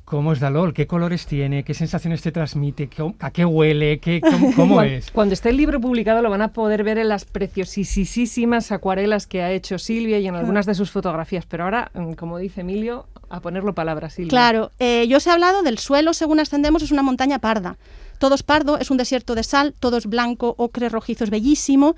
¿Cómo 0.06 0.34
es 0.34 0.42
Dalol? 0.42 0.74
¿Qué 0.74 0.86
colores 0.86 1.26
tiene? 1.26 1.64
¿Qué 1.64 1.74
sensaciones 1.74 2.22
te 2.22 2.34
transmite? 2.34 2.90
¿A 3.20 3.32
qué 3.32 3.46
huele? 3.46 4.00
¿Qué, 4.00 4.22
¿Cómo, 4.56 4.82
es? 4.84 5.10
Cuando 5.12 5.34
esté 5.34 5.50
el 5.50 5.58
libro 5.58 5.80
publicado 5.80 6.22
lo 6.22 6.30
van 6.30 6.42
a 6.42 6.52
poder 6.52 6.84
ver 6.84 6.98
en 6.98 7.08
las 7.08 7.24
preciosísimas 7.24 8.74
acuarelas 8.74 9.28
que 9.28 9.42
ha 9.42 9.52
hecho 9.52 9.80
Silvia 9.80 10.20
y 10.20 10.28
en 10.28 10.36
algunas 10.36 10.66
de 10.66 10.76
sus 10.76 10.92
fotografías. 10.92 11.46
Pero 11.46 11.64
ahora, 11.64 11.90
mm, 11.94 12.14
como 12.14 12.38
dice 12.38 12.62
Emilio, 12.62 13.08
a 13.30 13.40
ponerlo 13.40 13.74
palabras, 13.74 14.14
Silvia. 14.14 14.30
Claro, 14.30 14.72
eh, 14.78 15.08
yo 15.08 15.18
os 15.18 15.26
he 15.26 15.32
hablado 15.32 15.64
del 15.64 15.80
suelo, 15.80 16.14
según 16.14 16.42
ascendemos, 16.42 16.84
es 16.84 16.92
una 16.92 17.02
montaña 17.02 17.40
parda. 17.40 17.78
Todo 18.20 18.36
es 18.36 18.44
pardo, 18.44 18.78
es 18.78 18.92
un 18.92 18.98
desierto 18.98 19.36
de 19.36 19.44
sal, 19.44 19.74
todo 19.80 19.98
es 19.98 20.06
blanco, 20.06 20.56
ocre, 20.58 20.90
rojizo, 20.90 21.24
es 21.24 21.30
bellísimo 21.30 21.96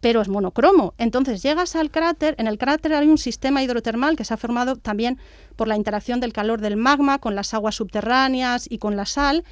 pero 0.00 0.20
es 0.20 0.28
monocromo. 0.28 0.94
Entonces 0.98 1.42
llegas 1.42 1.76
al 1.76 1.90
cráter, 1.90 2.34
en 2.38 2.46
el 2.46 2.58
cráter 2.58 2.94
hay 2.94 3.08
un 3.08 3.18
sistema 3.18 3.62
hidrotermal 3.62 4.16
que 4.16 4.24
se 4.24 4.34
ha 4.34 4.36
formado 4.36 4.76
también 4.76 5.18
por 5.56 5.68
la 5.68 5.76
interacción 5.76 6.20
del 6.20 6.32
calor 6.32 6.60
del 6.60 6.76
magma 6.76 7.18
con 7.18 7.34
las 7.34 7.54
aguas 7.54 7.74
subterráneas 7.74 8.66
y 8.70 8.78
con 8.78 8.96
la 8.96 9.06
sal. 9.06 9.44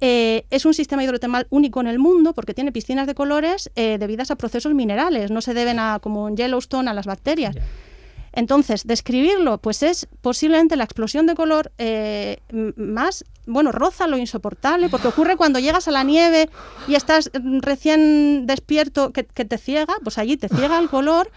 Eh, 0.00 0.46
es 0.50 0.64
un 0.64 0.74
sistema 0.74 1.04
hidrotermal 1.04 1.46
único 1.50 1.80
en 1.80 1.86
el 1.86 1.98
mundo 1.98 2.32
porque 2.32 2.54
tiene 2.54 2.72
piscinas 2.72 3.06
de 3.06 3.14
colores 3.14 3.70
eh, 3.76 3.98
debidas 3.98 4.30
a 4.30 4.36
procesos 4.36 4.74
minerales, 4.74 5.30
no 5.30 5.40
se 5.40 5.54
deben 5.54 5.78
a, 5.78 6.00
como 6.00 6.28
en 6.28 6.36
Yellowstone, 6.36 6.90
a 6.90 6.94
las 6.94 7.06
bacterias. 7.06 7.54
Entonces, 8.32 8.86
describirlo, 8.86 9.58
pues 9.58 9.82
es 9.82 10.08
posiblemente 10.22 10.76
la 10.76 10.84
explosión 10.84 11.26
de 11.26 11.34
color 11.34 11.70
eh, 11.76 12.38
más, 12.76 13.24
bueno, 13.46 13.72
roza 13.72 14.06
lo 14.06 14.16
insoportable, 14.16 14.88
porque 14.88 15.08
ocurre 15.08 15.36
cuando 15.36 15.58
llegas 15.58 15.86
a 15.86 15.90
la 15.90 16.02
nieve 16.02 16.48
y 16.88 16.94
estás 16.94 17.30
recién 17.34 18.46
despierto 18.46 19.12
que, 19.12 19.24
te 19.24 19.58
ciega, 19.58 19.94
pues 20.02 20.16
allí 20.18 20.36
te 20.36 20.48
ciega 20.48 20.78
el 20.78 20.88
color. 20.88 21.30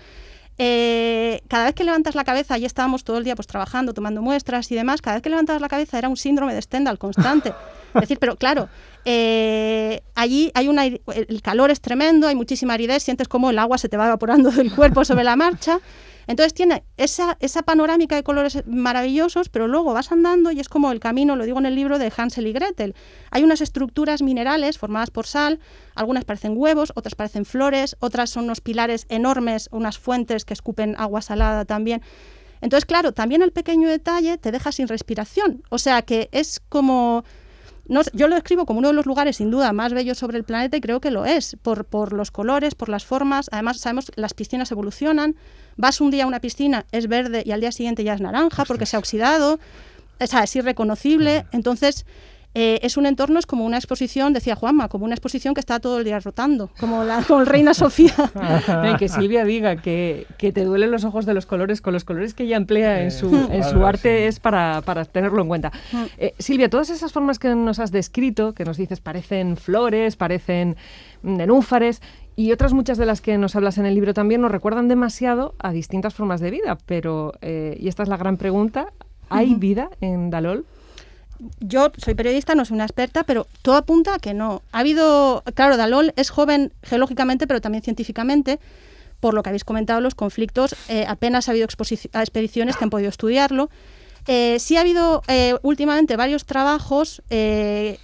Eh, 0.58 1.42
cada 1.50 1.66
vez 1.66 1.76
que 1.76 1.84
levantas 1.84 2.16
la 2.16 2.24
cabeza, 2.24 2.54
allí 2.54 2.66
estábamos 2.66 3.04
todo 3.04 3.18
el 3.18 3.26
día 3.26 3.36
pues 3.36 3.48
trabajando, 3.48 3.94
tomando 3.94 4.22
muestras 4.22 4.72
y 4.72 4.76
demás, 4.76 5.02
cada 5.02 5.18
vez 5.18 5.22
que 5.22 5.30
levantabas 5.30 5.62
la 5.62 5.68
cabeza 5.68 5.98
era 5.98 6.08
un 6.08 6.16
síndrome 6.16 6.54
de 6.54 6.62
Stendhal 6.62 6.98
constante. 6.98 7.54
Es 7.94 8.02
decir, 8.02 8.20
pero 8.20 8.38
claro, 8.38 8.70
eh, 9.04 10.02
allí 10.16 10.52
hay 10.54 10.70
una, 10.70 10.86
el 10.86 11.42
calor 11.42 11.72
es 11.72 11.82
tremendo, 11.82 12.28
hay 12.28 12.36
muchísima 12.36 12.74
aridez, 12.74 13.04
sientes 13.04 13.28
como 13.28 13.50
el 13.50 13.60
agua 13.60 13.78
se 13.78 13.90
te 13.90 13.98
va 13.98 14.06
evaporando 14.06 14.50
del 14.52 14.74
cuerpo 14.74 15.04
sobre 15.04 15.26
la 15.26 15.36
marcha. 15.36 15.80
Entonces 16.28 16.54
tiene 16.54 16.84
esa, 16.98 17.38
esa 17.40 17.64
panorámica 17.64 18.16
de 18.16 18.24
colores 18.24 18.64
maravillosos, 18.66 19.50
pero 19.50 19.68
luego 19.68 19.94
vas 19.94 20.12
andando 20.12 20.52
y 20.52 20.60
es 20.60 20.70
como 20.70 20.92
el 20.92 21.00
camino, 21.00 21.36
lo 21.36 21.46
digo 21.46 21.60
en 21.60 21.66
el 21.66 21.76
libro 21.76 22.00
de 22.00 22.12
Hansel 22.16 22.48
y 22.48 22.54
Gretel. 22.54 22.96
Hay 23.32 23.44
unas 23.44 23.62
estructuras 23.62 24.22
minerales 24.22 24.78
formadas 24.78 25.12
por 25.12 25.28
sal, 25.28 25.60
algunas 25.96 26.26
parecen 26.26 26.54
huevos, 26.56 26.92
otras 26.96 27.16
parecen 27.16 27.46
flores, 27.46 27.96
otras 28.00 28.30
son 28.30 28.46
unos 28.46 28.62
pilares 28.62 29.06
enormes, 29.10 29.70
unas 29.72 29.98
fuentes 29.98 30.46
que 30.46 30.54
escupen 30.54 30.96
agua 30.98 31.22
salada 31.22 31.66
también. 31.66 32.02
Entonces, 32.62 32.86
claro, 32.86 33.12
también 33.12 33.42
el 33.42 33.52
pequeño 33.52 33.88
detalle 33.88 34.38
te 34.38 34.52
deja 34.52 34.72
sin 34.72 34.88
respiración. 34.88 35.64
O 35.70 35.78
sea 35.78 36.02
que 36.02 36.30
es 36.32 36.62
como 36.70 37.24
yo 38.14 38.28
lo 38.28 38.36
escribo 38.36 38.66
como 38.66 38.80
uno 38.80 38.88
de 38.88 38.94
los 38.94 39.06
lugares 39.06 39.38
sin 39.38 39.52
duda 39.52 39.72
más 39.72 39.94
bellos 39.94 40.18
sobre 40.18 40.38
el 40.38 40.44
planeta 40.44 40.78
y 40.78 40.82
creo 40.82 41.00
que 41.00 41.12
lo 41.12 41.26
es, 41.26 41.56
por, 41.62 41.86
por 41.86 42.14
los 42.14 42.32
colores, 42.32 42.74
por 42.74 42.90
las 42.90 43.06
formas. 43.06 43.48
Además, 43.52 43.78
sabemos 43.78 44.10
que 44.10 44.20
las 44.20 44.34
piscinas 44.34 44.72
evolucionan. 44.72 45.36
Vas 45.78 46.02
un 46.02 46.10
día 46.10 46.24
a 46.24 46.28
una 46.28 46.40
piscina, 46.40 46.86
es 46.92 47.08
verde 47.08 47.44
y 47.46 47.52
al 47.52 47.62
día 47.62 47.72
siguiente 47.72 48.04
ya 48.04 48.14
es 48.14 48.22
naranja 48.22 48.66
porque 48.66 48.86
se 48.86 48.96
ha 48.96 49.00
oxidado. 49.00 49.60
O 50.20 50.28
sea, 50.28 50.44
es 50.44 50.56
irreconocible. 50.56 51.46
Entonces, 51.52 52.06
eh, 52.58 52.80
es 52.84 52.96
un 52.96 53.06
entorno, 53.06 53.38
es 53.38 53.46
como 53.46 53.66
una 53.66 53.76
exposición, 53.76 54.32
decía 54.32 54.56
Juanma, 54.56 54.88
como 54.88 55.04
una 55.04 55.14
exposición 55.14 55.54
que 55.54 55.60
está 55.60 55.82
todo 55.82 56.00
el 56.00 56.06
día 56.06 56.20
rotando, 56.22 56.70
como 56.80 57.04
la 57.04 57.22
con 57.24 57.46
Reina 57.46 57.74
Sofía. 57.74 58.16
que 58.98 59.10
Silvia 59.10 59.44
diga 59.44 59.76
que, 59.76 60.26
te 60.40 60.64
duelen 60.64 60.90
los 60.90 61.04
ojos 61.04 61.26
de 61.26 61.34
los 61.34 61.46
colores 61.46 61.82
con 61.82 61.92
los 61.92 62.06
colores 62.06 62.34
que 62.34 62.44
ella 62.44 62.56
emplea 62.56 63.04
en 63.04 63.12
su, 63.12 63.28
en 63.52 63.62
su 63.66 63.86
arte 63.86 64.28
es 64.28 64.40
para, 64.40 64.82
tenerlo 65.12 65.42
en 65.42 65.50
cuenta. 65.50 65.72
Mm. 65.92 66.04
Eh, 66.18 66.34
Silvia, 66.40 66.70
todas 66.70 66.90
esas 66.90 67.12
formas 67.12 67.40
que 67.40 67.54
nos 67.54 67.80
has 67.80 67.92
descrito, 67.92 68.54
que 68.54 68.64
nos 68.64 68.78
dices 68.78 69.02
parecen 69.02 69.58
flores, 69.58 70.16
parecen 70.16 70.78
nenúfares, 71.24 72.02
y 72.38 72.54
otras 72.54 72.72
muchas 72.72 72.98
de 72.98 73.06
las 73.06 73.20
que 73.20 73.38
nos 73.38 73.58
hablas 73.58 73.78
en 73.78 73.86
el 73.86 73.96
libro 73.96 74.14
también 74.14 74.40
nos 74.40 74.52
recuerdan 74.52 74.88
demasiado 74.88 75.56
a 75.60 75.74
distintas 75.74 76.14
formas 76.14 76.40
de 76.40 76.52
vida, 76.52 76.78
pero, 76.86 77.34
eh, 77.42 77.76
y 77.80 77.90
esta 77.90 78.04
es 78.04 78.08
la 78.08 78.16
gran 78.16 78.38
pregunta, 78.38 78.94
¿hay 79.30 79.56
vida 79.56 79.90
en 80.00 80.30
Dalol? 80.30 80.66
Yo 81.60 81.92
soy 81.98 82.16
periodista, 82.16 82.56
no 82.56 82.66
soy 82.66 82.76
una 82.76 82.86
experta, 82.86 83.24
pero 83.24 83.48
todo 83.62 83.76
apunta 83.76 84.16
a 84.16 84.20
que 84.20 84.34
no. 84.34 84.64
Ha 84.72 84.80
habido, 84.80 85.44
claro, 85.54 85.78
Dalol 85.78 86.14
es 86.16 86.30
joven 86.30 86.74
geológicamente, 86.84 87.48
pero 87.48 87.62
también 87.62 87.84
científicamente, 87.84 88.60
por 89.20 89.34
lo 89.34 89.44
que 89.44 89.50
habéis 89.50 89.64
comentado, 89.64 90.02
los 90.02 90.16
conflictos, 90.16 90.76
eh, 90.88 91.06
apenas 91.08 91.48
ha 91.48 91.52
habido 91.52 91.66
expediciones 91.66 92.78
que 92.78 92.84
han 92.84 92.90
podido 92.90 93.10
estudiarlo. 93.10 93.70
Eh, 94.28 94.58
sí 94.60 94.78
ha 94.78 94.82
habido 94.82 95.22
eh, 95.28 95.56
últimamente 95.62 96.16
varios 96.16 96.46
trabajos, 96.46 97.22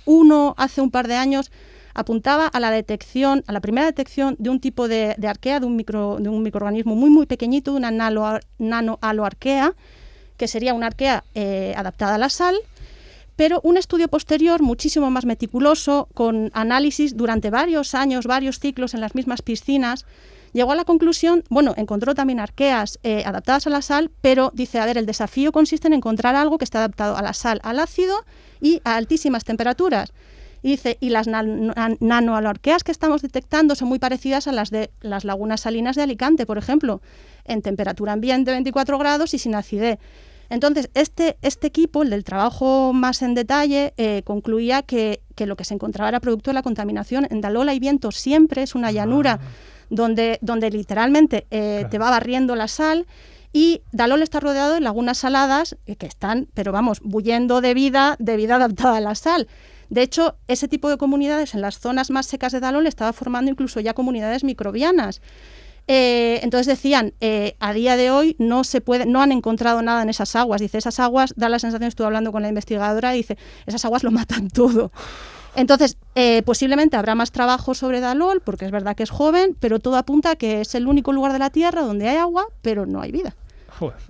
uno 0.06 0.54
hace 0.58 0.82
un 0.82 0.92
par 0.92 1.08
de 1.08 1.16
años 1.16 1.52
apuntaba 1.94 2.48
a 2.48 2.60
la 2.60 2.72
detección, 2.72 3.44
a 3.48 3.52
la 3.52 3.60
primera 3.60 3.86
detección 3.86 4.36
de 4.40 4.50
un 4.50 4.60
tipo 4.60 4.88
de, 4.88 5.16
arquea, 5.28 5.60
de 5.60 5.66
un, 5.66 5.76
micro, 5.76 6.18
de 6.20 6.30
un 6.30 6.42
microorganismo 6.42 6.96
muy 6.96 7.10
muy 7.10 7.26
pequeñito, 7.26 7.74
una 7.74 7.92
nano, 7.92 8.40
nanoaloarquea, 8.60 9.74
que 10.38 10.48
sería 10.48 10.74
una 10.74 10.88
arquea 10.88 11.24
adaptada 11.76 12.16
a 12.16 12.18
la 12.18 12.30
sal, 12.30 12.56
pero 13.36 13.60
un 13.64 13.78
estudio 13.78 14.08
posterior 14.08 14.62
muchísimo 14.62 15.10
más 15.10 15.26
meticuloso, 15.26 16.10
con 16.14 16.52
análisis 16.54 17.16
durante 17.16 17.50
varios 17.50 17.96
años, 17.96 18.26
varios 18.26 18.60
ciclos 18.60 18.94
en 18.94 19.02
las 19.02 19.16
mismas 19.16 19.42
piscinas, 19.42 20.06
llegó 20.54 20.72
a 20.72 20.76
la 20.76 20.86
conclusión, 20.86 21.44
bueno, 21.50 21.74
encontró 21.78 22.14
también 22.14 22.40
arqueas 22.40 23.00
eh, 23.04 23.24
adaptadas 23.26 23.68
a 23.68 23.70
la 23.70 23.82
sal, 23.82 24.12
pero 24.22 24.52
dice, 24.54 24.80
a 24.80 24.86
ver, 24.86 24.98
el 24.98 25.06
desafío 25.06 25.52
consiste 25.52 25.88
en 25.88 25.94
encontrar 25.94 26.36
algo 26.36 26.58
que 26.58 26.66
esté 26.66 26.78
adaptado 26.78 27.16
a 27.16 27.22
la 27.22 27.34
sal, 27.34 27.60
al 27.64 27.80
ácido 27.80 28.16
y 28.60 28.82
a 28.84 28.96
altísimas 28.96 29.44
temperaturas. 29.44 30.14
Y 30.64 30.70
dice, 30.70 30.98
y 31.00 31.10
las 31.10 31.28
nanoalorqueas 31.28 32.84
que 32.84 32.92
estamos 32.92 33.24
detectando 33.24 33.74
son 33.74 33.88
muy 33.88 33.98
parecidas 33.98 34.48
a 34.48 34.52
las 34.52 34.70
de 34.70 34.92
las 35.02 35.26
lagunas 35.26 35.62
salinas 35.62 35.96
de 35.96 36.04
Alicante, 36.04 36.46
por 36.46 36.60
ejemplo, 36.60 37.02
en 37.46 37.64
temperatura 37.64 38.14
ambiente 38.14 38.52
24 38.52 39.00
grados 39.00 39.34
y 39.34 39.40
sin 39.40 39.56
acidez. 39.56 39.98
Entonces, 40.52 40.90
este, 40.96 41.38
este 41.42 41.68
equipo, 41.68 42.04
el 42.04 42.10
del 42.10 42.26
trabajo 42.26 42.92
más 42.92 43.22
en 43.22 43.36
detalle, 43.36 43.94
eh, 43.96 44.22
concluía 44.26 44.82
que, 44.82 45.22
lo 45.38 45.56
que 45.56 45.64
se 45.64 45.74
encontraba 45.74 46.10
era 46.10 46.20
producto 46.20 46.50
de 46.50 46.56
la 46.56 46.62
contaminación. 46.62 47.26
En 47.32 47.40
Dalola 47.40 47.72
hay 47.72 47.80
viento 47.80 48.12
siempre, 48.12 48.62
es 48.62 48.76
una 48.76 48.92
llanura 48.92 49.40
ah. 49.42 49.46
donde, 49.90 50.40
donde 50.42 50.70
literalmente 50.70 51.48
eh, 51.52 51.86
te 51.90 51.98
va 51.98 52.10
barriendo 52.10 52.58
la 52.58 52.68
sal. 52.68 53.08
Y 53.54 53.82
Dalol 53.94 54.22
está 54.24 54.42
rodeado 54.42 54.74
de 54.74 54.82
lagunas 54.82 55.20
saladas 55.20 55.78
eh, 55.86 55.96
que 55.96 56.06
están, 56.06 56.50
pero 56.54 56.74
vamos, 56.74 57.00
bullendo 57.02 57.62
de 57.62 57.74
vida, 57.74 58.18
de 58.20 58.36
vida 58.36 58.58
adaptada 58.58 58.98
a 58.98 59.02
la 59.02 59.16
sal. 59.16 59.48
De 59.90 60.02
hecho, 60.02 60.36
ese 60.50 60.68
tipo 60.68 60.90
de 60.90 60.98
comunidades 60.98 61.54
en 61.54 61.62
las 61.62 61.80
zonas 61.80 62.10
más 62.12 62.26
secas 62.26 62.52
de 62.52 62.60
Dalol 62.60 62.88
estaba 62.88 63.14
formando 63.14 63.50
incluso 63.50 63.80
ya 63.80 63.94
comunidades 63.94 64.44
microbianas. 64.44 65.22
Eh, 65.88 66.40
entonces 66.44 66.68
decían, 66.68 67.14
eh, 67.22 67.56
a 67.60 67.74
día 67.74 67.98
de 67.98 68.12
hoy 68.12 68.36
no 68.40 68.64
se 68.64 68.82
puede, 68.82 69.06
no 69.06 69.22
han 69.22 69.32
encontrado 69.32 69.82
nada 69.82 70.04
en 70.04 70.10
esas 70.10 70.36
aguas. 70.36 70.62
Dice, 70.62 70.78
esas 70.78 71.00
aguas, 71.00 71.34
da 71.36 71.50
la 71.50 71.60
sensación, 71.60 71.88
estuve 71.88 72.08
hablando 72.08 72.32
con 72.32 72.42
la 72.42 72.50
investigadora, 72.50 73.14
y 73.14 73.18
dice, 73.18 73.38
esas 73.66 73.84
aguas 73.86 74.04
lo 74.04 74.12
matan 74.12 74.50
todo. 74.50 74.92
Entonces, 75.56 75.98
eh, 76.16 76.44
posiblemente 76.46 76.96
habrá 76.96 77.14
más 77.14 77.32
trabajo 77.32 77.74
sobre 77.74 78.00
Dalol, 78.00 78.42
porque 78.42 78.66
es 78.66 78.72
verdad 78.72 78.96
que 78.96 79.04
es 79.04 79.10
joven, 79.10 79.58
pero 79.60 79.80
todo 79.80 79.98
apunta 79.98 80.32
a 80.32 80.36
que 80.38 80.62
es 80.62 80.76
el 80.76 80.88
único 80.88 81.12
lugar 81.12 81.34
de 81.34 81.40
la 81.40 81.50
Tierra 81.50 81.82
donde 81.82 82.08
hay 82.08 82.18
agua, 82.18 82.46
pero 82.62 82.86
no 82.86 83.02
hay 83.02 83.12
vida 83.12 83.36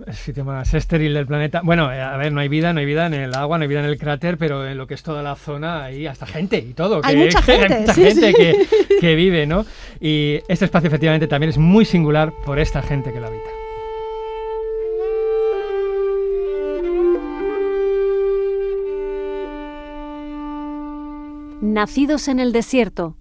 el 0.06 0.14
sitio 0.14 0.44
más 0.44 0.74
estéril 0.74 1.14
del 1.14 1.26
planeta. 1.26 1.60
Bueno, 1.62 1.92
eh, 1.92 2.00
a 2.00 2.16
ver, 2.16 2.32
no 2.32 2.40
hay 2.40 2.48
vida, 2.48 2.72
no 2.72 2.80
hay 2.80 2.86
vida 2.86 3.06
en 3.06 3.14
el 3.14 3.34
agua, 3.34 3.58
no 3.58 3.62
hay 3.62 3.68
vida 3.68 3.80
en 3.80 3.86
el 3.86 3.98
cráter, 3.98 4.36
pero 4.38 4.66
en 4.66 4.76
lo 4.76 4.86
que 4.86 4.94
es 4.94 5.02
toda 5.02 5.22
la 5.22 5.34
zona 5.36 5.84
hay 5.84 6.06
hasta 6.06 6.26
gente 6.26 6.58
y 6.58 6.74
todo. 6.74 7.00
Hay 7.04 7.16
mucha 7.16 7.40
gente, 7.42 7.92
gente 7.94 8.32
Que, 8.34 8.66
que 9.00 9.14
vive, 9.14 9.46
¿no? 9.46 9.64
Y 10.00 10.40
este 10.48 10.64
espacio 10.64 10.88
efectivamente 10.88 11.26
también 11.26 11.50
es 11.50 11.58
muy 11.58 11.84
singular 11.84 12.32
por 12.44 12.58
esta 12.58 12.82
gente 12.82 13.12
que 13.12 13.20
lo 13.20 13.26
habita. 13.26 13.50
Nacidos 21.60 22.26
en 22.26 22.40
el 22.40 22.52
desierto, 22.52 23.16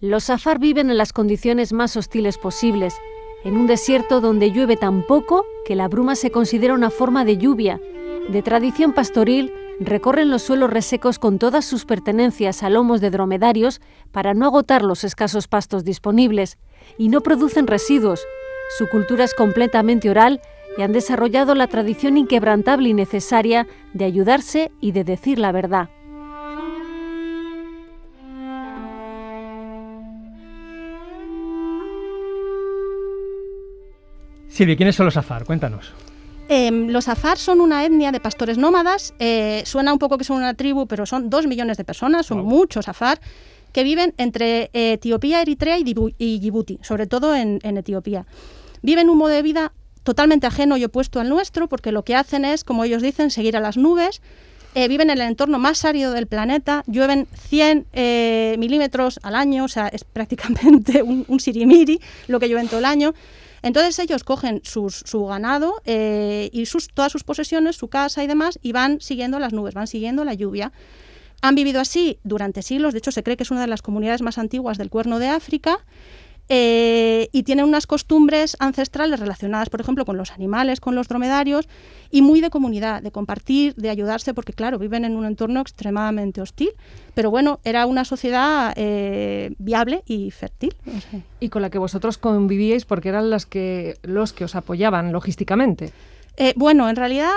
los 0.00 0.24
safar 0.24 0.58
viven 0.58 0.90
en 0.90 0.98
las 0.98 1.12
condiciones 1.12 1.72
más 1.72 1.96
hostiles 1.96 2.36
posibles 2.36 2.94
en 3.44 3.56
un 3.56 3.66
desierto 3.66 4.20
donde 4.20 4.50
llueve 4.50 4.76
tan 4.76 5.02
poco 5.06 5.46
que 5.64 5.74
la 5.74 5.88
bruma 5.88 6.14
se 6.14 6.30
considera 6.30 6.74
una 6.74 6.90
forma 6.90 7.24
de 7.24 7.36
lluvia. 7.36 7.80
De 8.28 8.42
tradición 8.42 8.92
pastoril, 8.92 9.52
recorren 9.80 10.30
los 10.30 10.42
suelos 10.42 10.70
resecos 10.70 11.18
con 11.18 11.38
todas 11.38 11.64
sus 11.64 11.84
pertenencias 11.84 12.62
a 12.62 12.70
lomos 12.70 13.00
de 13.00 13.10
dromedarios 13.10 13.80
para 14.12 14.34
no 14.34 14.44
agotar 14.44 14.82
los 14.82 15.04
escasos 15.04 15.48
pastos 15.48 15.84
disponibles. 15.84 16.58
y 16.98 17.08
no 17.08 17.20
producen 17.20 17.66
residuos. 17.66 18.26
Su 18.78 18.88
cultura 18.88 19.24
es 19.24 19.34
completamente 19.34 20.08
oral 20.08 20.40
y 20.76 20.82
han 20.82 20.92
desarrollado 20.92 21.54
la 21.54 21.66
tradición 21.66 22.16
inquebrantable 22.16 22.88
y 22.88 22.94
necesaria 22.94 23.66
de 23.92 24.06
ayudarse 24.06 24.70
y 24.80 24.92
de 24.92 25.04
decir 25.04 25.38
la 25.38 25.52
verdad. 25.52 25.90
Silvia, 34.50 34.76
¿quiénes 34.76 34.96
son 34.96 35.06
los 35.06 35.16
Afar? 35.16 35.44
Cuéntanos. 35.44 35.92
Em, 36.48 36.88
los 36.88 37.06
Afar 37.06 37.38
son 37.38 37.60
una 37.60 37.84
etnia 37.84 38.10
de 38.10 38.18
pastores 38.18 38.58
nómadas. 38.58 39.14
Eh, 39.20 39.62
suena 39.64 39.92
un 39.92 40.00
poco 40.00 40.18
que 40.18 40.24
son 40.24 40.38
una 40.38 40.54
tribu, 40.54 40.88
pero 40.88 41.06
son 41.06 41.30
dos 41.30 41.46
millones 41.46 41.76
de 41.76 41.84
personas, 41.84 42.26
son 42.26 42.44
muchos 42.44 42.88
Afar, 42.88 43.20
que 43.72 43.84
viven 43.84 44.14
entre 44.18 44.68
Etiopía, 44.72 45.42
Eritrea 45.42 45.78
y, 45.78 45.84
Djibouti, 45.84 46.80
sobre 46.82 47.06
todo 47.06 47.36
en, 47.36 47.60
Etiopía. 47.62 48.26
Viven 48.82 49.08
un 49.08 49.18
modo 49.18 49.30
de 49.30 49.42
vida 49.42 49.72
totalmente 50.02 50.48
ajeno 50.48 50.76
y 50.76 50.84
opuesto 50.84 51.20
al 51.20 51.28
nuestro, 51.28 51.68
porque 51.68 51.92
lo 51.92 52.02
que 52.02 52.16
hacen 52.16 52.44
es, 52.44 52.64
como 52.64 52.82
ellos 52.82 53.00
dicen, 53.00 53.30
seguir 53.30 53.56
a 53.56 53.60
las 53.60 53.76
nubes. 53.76 54.20
Eh, 54.74 54.88
viven 54.88 55.10
en 55.10 55.18
el 55.18 55.28
entorno 55.28 55.60
más 55.60 55.84
árido 55.84 56.10
del 56.12 56.26
planeta, 56.26 56.82
llueven 56.88 57.28
100 57.48 57.86
eh, 57.92 58.56
milímetros 58.58 59.20
al 59.22 59.36
año, 59.36 59.64
o 59.64 59.68
sea, 59.68 59.86
es 59.86 60.02
prácticamente 60.02 61.02
un, 61.04 61.24
un 61.28 61.38
sirimiri 61.38 62.00
lo 62.26 62.40
que 62.40 62.48
llueve 62.48 62.66
todo 62.66 62.80
el 62.80 62.86
año. 62.86 63.14
Entonces 63.62 63.98
ellos 63.98 64.24
cogen 64.24 64.62
su 64.64 65.26
ganado 65.26 65.82
eh, 65.84 66.48
y 66.52 66.66
sus, 66.66 66.88
todas 66.88 67.12
sus 67.12 67.24
posesiones, 67.24 67.76
su 67.76 67.88
casa 67.88 68.24
y 68.24 68.26
demás, 68.26 68.58
y 68.62 68.72
van 68.72 69.00
siguiendo 69.00 69.38
las 69.38 69.52
nubes, 69.52 69.74
van 69.74 69.86
siguiendo 69.86 70.24
la 70.24 70.34
lluvia. 70.34 70.72
Han 71.42 71.54
vivido 71.54 71.80
así 71.80 72.18
durante 72.22 72.62
siglos, 72.62 72.92
de 72.92 72.98
hecho 72.98 73.12
se 73.12 73.22
cree 73.22 73.36
que 73.36 73.44
es 73.44 73.50
una 73.50 73.62
de 73.62 73.66
las 73.66 73.82
comunidades 73.82 74.20
más 74.20 74.36
antiguas 74.38 74.76
del 74.76 74.90
Cuerno 74.90 75.18
de 75.18 75.28
África, 75.28 75.78
eh, 76.52 77.28
y 77.30 77.44
tienen 77.44 77.64
unas 77.64 77.86
costumbres 77.86 78.56
ancestrales 78.58 79.20
relacionadas, 79.20 79.70
por 79.70 79.80
ejemplo, 79.80 80.04
con 80.04 80.16
los 80.16 80.32
animales, 80.32 80.80
con 80.80 80.96
los 80.96 81.06
dromedarios, 81.06 81.68
y 82.10 82.22
muy 82.22 82.40
de 82.40 82.50
comunidad, 82.50 83.02
de 83.02 83.12
compartir, 83.12 83.76
de 83.76 83.88
ayudarse, 83.88 84.34
porque 84.34 84.52
claro, 84.52 84.76
viven 84.80 85.04
en 85.04 85.16
un 85.16 85.26
entorno 85.26 85.60
extremadamente 85.60 86.40
hostil, 86.40 86.70
pero 87.14 87.30
bueno, 87.30 87.60
era 87.62 87.86
una 87.86 88.04
sociedad 88.04 88.72
eh, 88.74 89.54
viable 89.58 90.02
y 90.06 90.32
fértil. 90.32 90.74
Y 91.38 91.50
con 91.50 91.62
la 91.62 91.70
que 91.70 91.78
vosotros 91.78 92.18
convivíais 92.18 92.84
porque 92.84 93.10
eran 93.10 93.30
las 93.30 93.46
que, 93.46 93.98
los 94.02 94.32
que 94.32 94.42
os 94.42 94.56
apoyaban 94.56 95.12
logísticamente. 95.12 95.92
Eh, 96.36 96.54
bueno, 96.56 96.88
en 96.88 96.96
realidad 96.96 97.30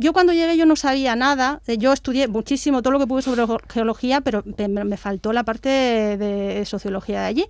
yo 0.00 0.12
cuando 0.12 0.32
llegué 0.32 0.56
yo 0.56 0.66
no 0.66 0.74
sabía 0.74 1.14
nada, 1.14 1.60
yo 1.78 1.92
estudié 1.92 2.26
muchísimo 2.26 2.82
todo 2.82 2.94
lo 2.94 2.98
que 2.98 3.06
pude 3.06 3.22
sobre 3.22 3.44
geología, 3.68 4.22
pero 4.22 4.42
me, 4.68 4.96
faltó 4.96 5.32
la 5.32 5.44
parte 5.44 5.68
de 5.68 6.64
sociología 6.64 7.20
de 7.20 7.26
allí. 7.26 7.46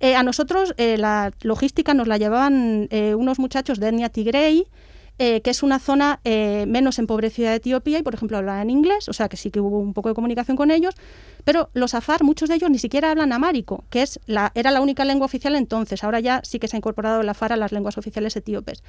Eh, 0.00 0.16
a 0.16 0.22
nosotros 0.22 0.74
eh, 0.76 0.96
la 0.98 1.32
logística 1.42 1.94
nos 1.94 2.08
la 2.08 2.18
llevaban 2.18 2.88
eh, 2.90 3.14
unos 3.14 3.38
muchachos 3.38 3.78
de 3.80 3.88
etnia 3.88 4.08
tigrei, 4.08 4.66
que 5.16 5.42
es 5.44 5.62
una 5.62 5.78
zona 5.78 6.18
menos 6.24 6.98
empobrecida 6.98 7.50
de 7.50 7.56
Etiopía 7.58 8.00
y, 8.00 8.02
por 8.02 8.14
ejemplo, 8.14 8.36
hablaban 8.36 8.68
inglés, 8.68 9.08
o 9.08 9.12
sea 9.12 9.28
que 9.28 9.36
sí 9.36 9.52
que 9.52 9.60
hubo 9.60 9.78
un 9.78 9.94
poco 9.94 10.08
de 10.08 10.14
comunicación 10.16 10.56
con 10.56 10.72
ellos, 10.72 10.92
pero 11.44 11.70
los 11.72 11.94
afar, 11.94 12.24
muchos 12.24 12.48
de 12.48 12.56
ellos 12.56 12.68
ni 12.68 12.80
siquiera 12.80 13.12
hablan 13.12 13.32
amárico, 13.32 13.84
que 13.90 14.02
es 14.02 14.18
la, 14.26 14.50
era 14.56 14.72
la 14.72 14.80
única 14.80 15.04
lengua 15.04 15.26
oficial 15.26 15.54
entonces, 15.54 16.02
ahora 16.02 16.18
ya 16.18 16.40
sí 16.42 16.58
que 16.58 16.66
se 16.66 16.74
ha 16.74 16.78
incorporado 16.78 17.20
el 17.20 17.28
afar 17.28 17.52
a 17.52 17.56
las 17.56 17.70
lenguas 17.70 17.96
oficiales 17.96 18.34
etíopes. 18.34 18.82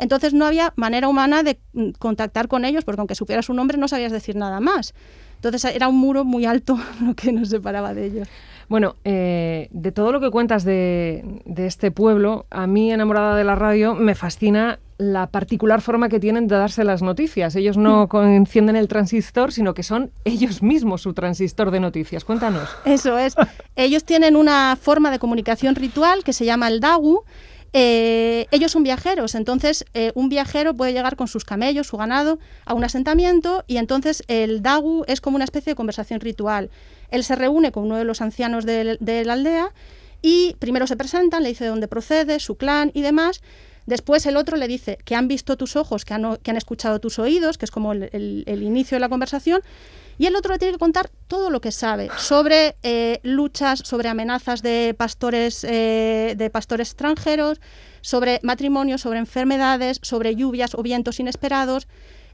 Entonces 0.00 0.34
no 0.34 0.46
había 0.46 0.72
manera 0.74 1.06
humana 1.06 1.44
de 1.44 1.60
mm, 1.72 1.90
contactar 1.98 2.48
con 2.48 2.64
ellos, 2.64 2.84
porque 2.84 3.02
aunque 3.02 3.14
supieras 3.14 3.46
su 3.46 3.54
nombre 3.54 3.78
no 3.78 3.86
sabías 3.86 4.10
decir 4.10 4.34
nada 4.34 4.58
más. 4.58 4.92
Entonces 5.36 5.64
era 5.66 5.86
un 5.88 5.98
muro 5.98 6.24
muy 6.24 6.46
alto 6.46 6.78
lo 7.00 7.14
que 7.14 7.32
nos 7.32 7.50
separaba 7.50 7.94
de 7.94 8.06
ellos. 8.06 8.28
Bueno, 8.70 8.94
eh, 9.02 9.66
de 9.72 9.90
todo 9.90 10.12
lo 10.12 10.20
que 10.20 10.30
cuentas 10.30 10.62
de, 10.62 11.42
este 11.56 11.90
pueblo, 11.90 12.46
a 12.50 12.68
mí, 12.68 12.92
enamorada 12.92 13.34
de 13.34 13.42
la 13.42 13.56
radio, 13.56 13.96
me 13.96 14.14
fascina 14.14 14.78
la 14.96 15.26
particular 15.26 15.80
forma 15.80 16.08
que 16.08 16.20
tienen 16.20 16.46
de 16.46 16.54
darse 16.54 16.84
las 16.84 17.02
noticias. 17.02 17.56
Ellos 17.56 17.76
no 17.76 18.08
encienden 18.22 18.76
el 18.76 18.86
transistor, 18.86 19.50
sino 19.50 19.74
que 19.74 19.82
son 19.82 20.12
ellos 20.24 20.62
mismos 20.62 21.02
su 21.02 21.14
transistor 21.14 21.72
de 21.72 21.80
noticias. 21.80 22.24
Cuéntanos. 22.24 22.68
Eso 22.84 23.18
es. 23.18 23.34
ellos 23.74 24.04
tienen 24.04 24.36
una 24.36 24.78
forma 24.80 25.10
de 25.10 25.18
comunicación 25.18 25.74
ritual 25.74 26.22
que 26.22 26.32
se 26.32 26.44
llama 26.44 26.68
el 26.68 26.78
dagu. 26.78 27.24
Eh, 27.72 28.46
ellos 28.50 28.72
son 28.72 28.82
viajeros, 28.82 29.36
entonces 29.36 29.84
eh, 29.94 30.10
un 30.14 30.28
viajero 30.28 30.74
puede 30.74 30.92
llegar 30.92 31.14
con 31.14 31.28
sus 31.28 31.44
camellos, 31.44 31.86
su 31.86 31.96
ganado, 31.96 32.40
a 32.64 32.74
un 32.74 32.82
asentamiento 32.82 33.64
y 33.68 33.76
entonces 33.76 34.24
el 34.26 34.60
dagu 34.60 35.04
es 35.06 35.20
como 35.20 35.36
una 35.36 35.44
especie 35.44 35.72
de 35.72 35.76
conversación 35.76 36.20
ritual. 36.20 36.70
Él 37.10 37.22
se 37.22 37.36
reúne 37.36 37.70
con 37.70 37.84
uno 37.84 37.96
de 37.96 38.04
los 38.04 38.20
ancianos 38.20 38.66
de, 38.66 38.98
la 39.24 39.32
aldea 39.32 39.72
y 40.20 40.56
primero 40.58 40.86
se 40.86 40.96
presentan, 40.96 41.42
le 41.44 41.50
dice 41.50 41.64
de 41.64 41.70
dónde 41.70 41.86
procede, 41.86 42.40
su 42.40 42.56
clan 42.56 42.90
y 42.92 43.02
demás. 43.02 43.40
Después 43.86 44.26
el 44.26 44.36
otro 44.36 44.56
le 44.56 44.68
dice 44.68 44.98
que 45.04 45.14
han 45.14 45.28
visto 45.28 45.56
tus 45.56 45.76
ojos, 45.76 46.04
que 46.04 46.14
han, 46.14 46.36
que 46.38 46.50
han 46.50 46.56
escuchado 46.56 47.00
tus 47.00 47.18
oídos, 47.18 47.56
que 47.56 47.64
es 47.64 47.70
como 47.70 47.92
el, 47.92 48.62
inicio 48.62 48.96
de 48.96 49.00
la 49.00 49.08
conversación. 49.08 49.62
Y 50.20 50.26
el 50.26 50.36
otro 50.36 50.52
le 50.52 50.58
tiene 50.58 50.72
que 50.72 50.78
contar 50.78 51.10
todo 51.28 51.48
lo 51.48 51.62
que 51.62 51.72
sabe 51.72 52.10
sobre 52.18 52.76
eh, 52.82 53.20
luchas, 53.22 53.78
sobre 53.78 54.10
amenazas 54.10 54.60
de 54.60 54.94
pastores, 54.94 55.64
eh, 55.64 56.34
de 56.36 56.50
pastores 56.50 56.90
extranjeros, 56.90 57.58
sobre 58.02 58.38
matrimonios, 58.42 59.00
sobre 59.00 59.18
enfermedades, 59.18 59.98
sobre 60.02 60.36
lluvias 60.36 60.74
o 60.74 60.82
vientos 60.82 61.20
inesperados. 61.20 61.88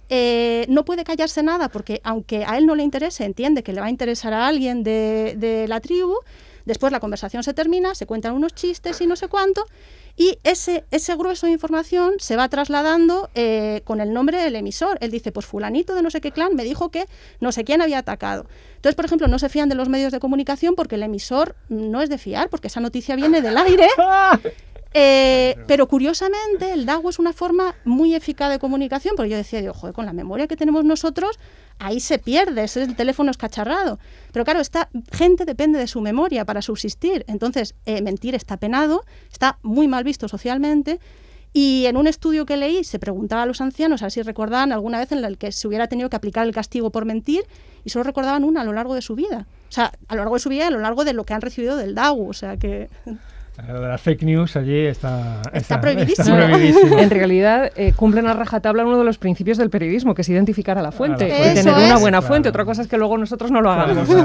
Eh, 0.09 0.67
no 0.69 0.85
puede 0.85 1.05
callarse 1.05 1.45
nada 1.45 1.69
porque 1.69 2.01
aunque 2.03 2.45
a 2.45 2.59
él 2.59 2.67
no 2.67 2.75
le 2.75 2.83
interese, 2.83 3.25
entiende 3.25 3.63
que 3.63 3.73
le 3.73 3.81
va 3.81 3.87
a 3.87 3.91
interesar 3.91 4.33
a 4.33 4.49
alguien 4.49 4.83
de, 4.83 5.67
la 5.69 5.79
tribu. 5.79 6.17
Después 6.67 6.93
la 6.93 7.01
conversación 7.01 7.43
se 7.43 7.55
termina, 7.55 7.95
se 7.95 8.07
cuentan 8.07 8.35
unos 8.35 8.55
chistes 8.55 9.01
y 9.01 9.07
no 9.07 9.17
sé 9.17 9.29
cuánto, 9.29 9.65
y 10.17 10.39
ese, 10.45 10.85
ese 10.91 11.15
grueso 11.17 11.47
de 11.47 11.53
información 11.53 12.15
se 12.19 12.37
va 12.37 12.49
trasladando 12.49 13.31
eh, 13.35 13.83
con 13.85 14.01
el 14.01 14.13
nombre 14.13 14.43
del 14.43 14.57
emisor. 14.57 14.99
Él 15.01 15.11
dice, 15.11 15.33
pues 15.33 15.47
fulanito 15.47 15.95
de 15.95 16.03
no 16.03 16.11
sé 16.11 16.21
qué 16.21 16.33
clan 16.33 16.55
me 16.55 16.65
dijo 16.65 16.91
que 16.91 17.07
no 17.41 17.53
sé 17.53 17.65
quién 17.65 17.81
había 17.83 17.99
atacado. 17.99 18.47
Entonces, 18.75 18.97
por 18.97 19.05
ejemplo, 19.05 19.29
no 19.29 19.39
se 19.39 19.49
fían 19.49 19.69
de 19.69 19.75
los 19.75 19.89
medios 19.89 20.13
de 20.13 20.21
comunicación 20.21 20.75
porque 20.75 20.97
el 20.97 21.03
emisor 21.03 21.55
no 21.69 22.03
es 22.03 22.11
de 22.11 22.19
fiar, 22.19 22.51
porque 22.51 22.67
esa 22.67 22.81
noticia 22.81 23.17
viene 23.17 23.41
del 23.41 23.57
aire 23.57 23.89
Eh, 24.99 25.57
pero 25.67 25.89
curiosamente, 25.89 26.73
el 26.73 26.87
DAO 26.87 27.11
es 27.11 27.19
una 27.19 27.35
forma 27.35 27.75
muy 27.85 28.15
eficaz 28.15 28.49
de 28.49 28.59
comunicación, 28.59 29.15
porque 29.15 29.29
yo 29.29 29.37
decía, 29.37 29.71
ojo, 29.71 29.93
con 29.93 30.07
la 30.07 30.15
memoria 30.15 30.47
que 30.47 30.57
tenemos 30.57 30.87
nosotros, 30.87 31.39
ahí 31.79 32.01
se 32.01 32.19
pierde, 32.19 32.65
ese 32.65 32.83
el 32.83 32.97
teléfono 32.97 33.31
escacharrado. 33.31 33.99
Pero 34.33 34.45
claro, 34.45 34.61
esta 34.61 34.89
gente 35.13 35.45
depende 35.45 35.79
de 35.79 35.87
su 35.87 36.01
memoria 36.01 36.45
para 36.45 36.63
subsistir. 36.63 37.25
Entonces, 37.29 37.75
eh, 37.85 38.03
mentir 38.03 38.35
está 38.35 38.57
penado, 38.57 39.05
está 39.31 39.59
muy 39.63 39.89
mal 39.89 40.05
visto 40.05 40.29
socialmente. 40.29 41.01
Y 41.53 41.87
en 41.87 41.97
un 41.97 42.07
estudio 42.07 42.45
que 42.45 42.59
leí 42.59 42.85
se 42.85 42.99
preguntaba 42.99 43.43
a 43.43 43.47
los 43.47 43.63
ancianos 43.63 44.03
a 44.03 44.11
si 44.11 44.21
recordaban 44.21 44.73
alguna 44.73 44.99
vez 44.99 45.11
en 45.13 45.23
la 45.23 45.35
que 45.35 45.53
se 45.53 45.67
hubiera 45.67 45.87
tenido 45.87 46.11
que 46.11 46.17
aplicar 46.17 46.47
el 46.47 46.53
castigo 46.53 46.91
por 46.91 47.07
mentir 47.07 47.45
y 47.83 47.91
solo 47.91 48.03
recordaban 48.03 48.45
una 48.45 48.61
a 48.61 48.65
lo 48.65 48.75
largo 48.75 48.95
de 48.95 49.01
su 49.01 49.15
vida. 49.15 49.47
O 49.69 49.73
sea, 49.73 49.93
a 50.09 50.15
lo 50.15 50.21
largo 50.21 50.35
de 50.35 50.41
su 50.41 50.51
vida 50.51 50.65
y 50.65 50.67
a 50.67 50.71
lo 50.71 50.81
largo 50.81 51.05
de 51.05 51.15
lo 51.15 51.25
que 51.25 51.33
han 51.33 51.41
recibido 51.41 51.77
del 51.77 51.95
DAO. 51.95 52.27
O 52.27 52.35
sea 52.35 52.59
que... 52.59 52.91
La 53.67 53.97
fake 53.97 54.23
news 54.23 54.55
allí 54.57 54.87
está, 54.87 55.41
está, 55.53 55.81
prohibidísimo. 55.81 56.37
en 56.99 57.11
realidad 57.11 57.73
eh, 57.75 57.95
cumplen 57.97 58.27
a 58.27 58.35
rajatabla 58.35 58.85
uno 58.85 58.99
de 58.99 59.05
los 59.05 59.17
principios 59.17 59.57
del 59.57 59.71
periodismo, 59.71 60.15
que 60.15 60.23
es 60.23 60.29
identificar 60.29 60.77
a 60.77 60.83
la 60.83 60.93
fuente 60.93 61.27
y 61.27 61.55
tener 61.55 61.75
una 61.75 61.97
buena 61.97 62.21
fuente. 62.21 62.51
Otra 62.51 62.65
cosa 62.65 62.83
es 62.83 62.89
que 62.89 62.99
luego 62.99 63.17
nosotros 63.17 63.51
no 63.51 63.61
lo 63.61 63.71
hagamos. 63.71 64.09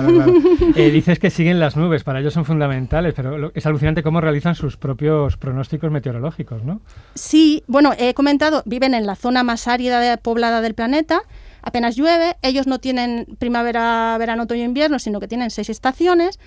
Eh, 0.75 0.89
dices 0.89 1.19
que 1.19 1.29
siguen 1.29 1.59
las 1.59 1.75
nubes, 1.75 2.03
para 2.03 2.19
ellos 2.19 2.33
son 2.33 2.45
fundamentales, 2.45 3.13
pero 3.13 3.51
es 3.53 3.65
alucinante 3.65 4.03
cómo 4.03 4.21
realizan 4.21 4.55
sus 4.55 4.77
propios 4.77 5.37
pronósticos 5.37 5.91
meteorológicos, 5.91 6.63
¿no? 6.63 6.81
Sí, 7.13 7.63
bueno, 7.67 7.91
he 7.97 8.13
comentado, 8.13 8.63
viven 8.65 8.93
en 8.93 9.05
la 9.05 9.15
zona 9.15 9.43
más 9.43 9.67
árida 9.67 10.17
poblada 10.17 10.61
del 10.61 10.73
planeta 10.73 11.21
apenas 11.61 11.95
llueve, 11.95 12.35
ellos 12.41 12.67
no 12.67 12.79
tienen 12.79 13.27
primavera, 13.37 14.15
verano, 14.17 14.43
otoño, 14.43 14.63
invierno, 14.63 14.99
sino 14.99 15.19
que 15.19 15.27
tienen 15.27 15.51
seis 15.51 15.69
estaciones 15.69 16.39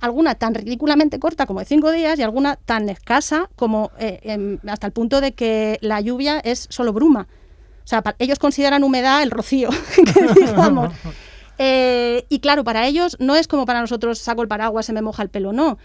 alguna 0.00 0.34
tan 0.34 0.54
ridículamente 0.54 1.18
corta 1.18 1.46
como 1.46 1.60
de 1.60 1.66
cinco 1.66 1.90
días 1.90 2.18
y 2.18 2.22
alguna 2.22 2.56
tan 2.56 2.88
escasa 2.88 3.48
como 3.56 3.90
eh, 3.98 4.58
hasta 4.66 4.86
el 4.86 4.92
punto 4.92 5.20
de 5.20 5.32
que 5.32 5.78
la 5.82 6.00
lluvia 6.00 6.40
es 6.40 6.66
solo 6.70 6.92
bruma. 6.92 7.28
O 7.84 7.88
sea, 7.90 8.02
ellos 8.18 8.38
consideran 8.38 8.84
humedad 8.84 9.22
el 9.22 9.30
rocío, 9.30 9.70
digamos. 10.36 10.92
Eh, 11.62 12.24
y 12.30 12.38
claro, 12.38 12.64
para 12.64 12.86
ellos 12.86 13.18
no 13.20 13.36
es 13.36 13.46
como 13.46 13.66
para 13.66 13.82
nosotros 13.82 14.18
saco 14.18 14.40
el 14.40 14.48
paraguas, 14.48 14.86
se 14.86 14.94
me 14.94 15.02
moja 15.02 15.22
el 15.22 15.28
pelo, 15.28 15.52
no. 15.52 15.76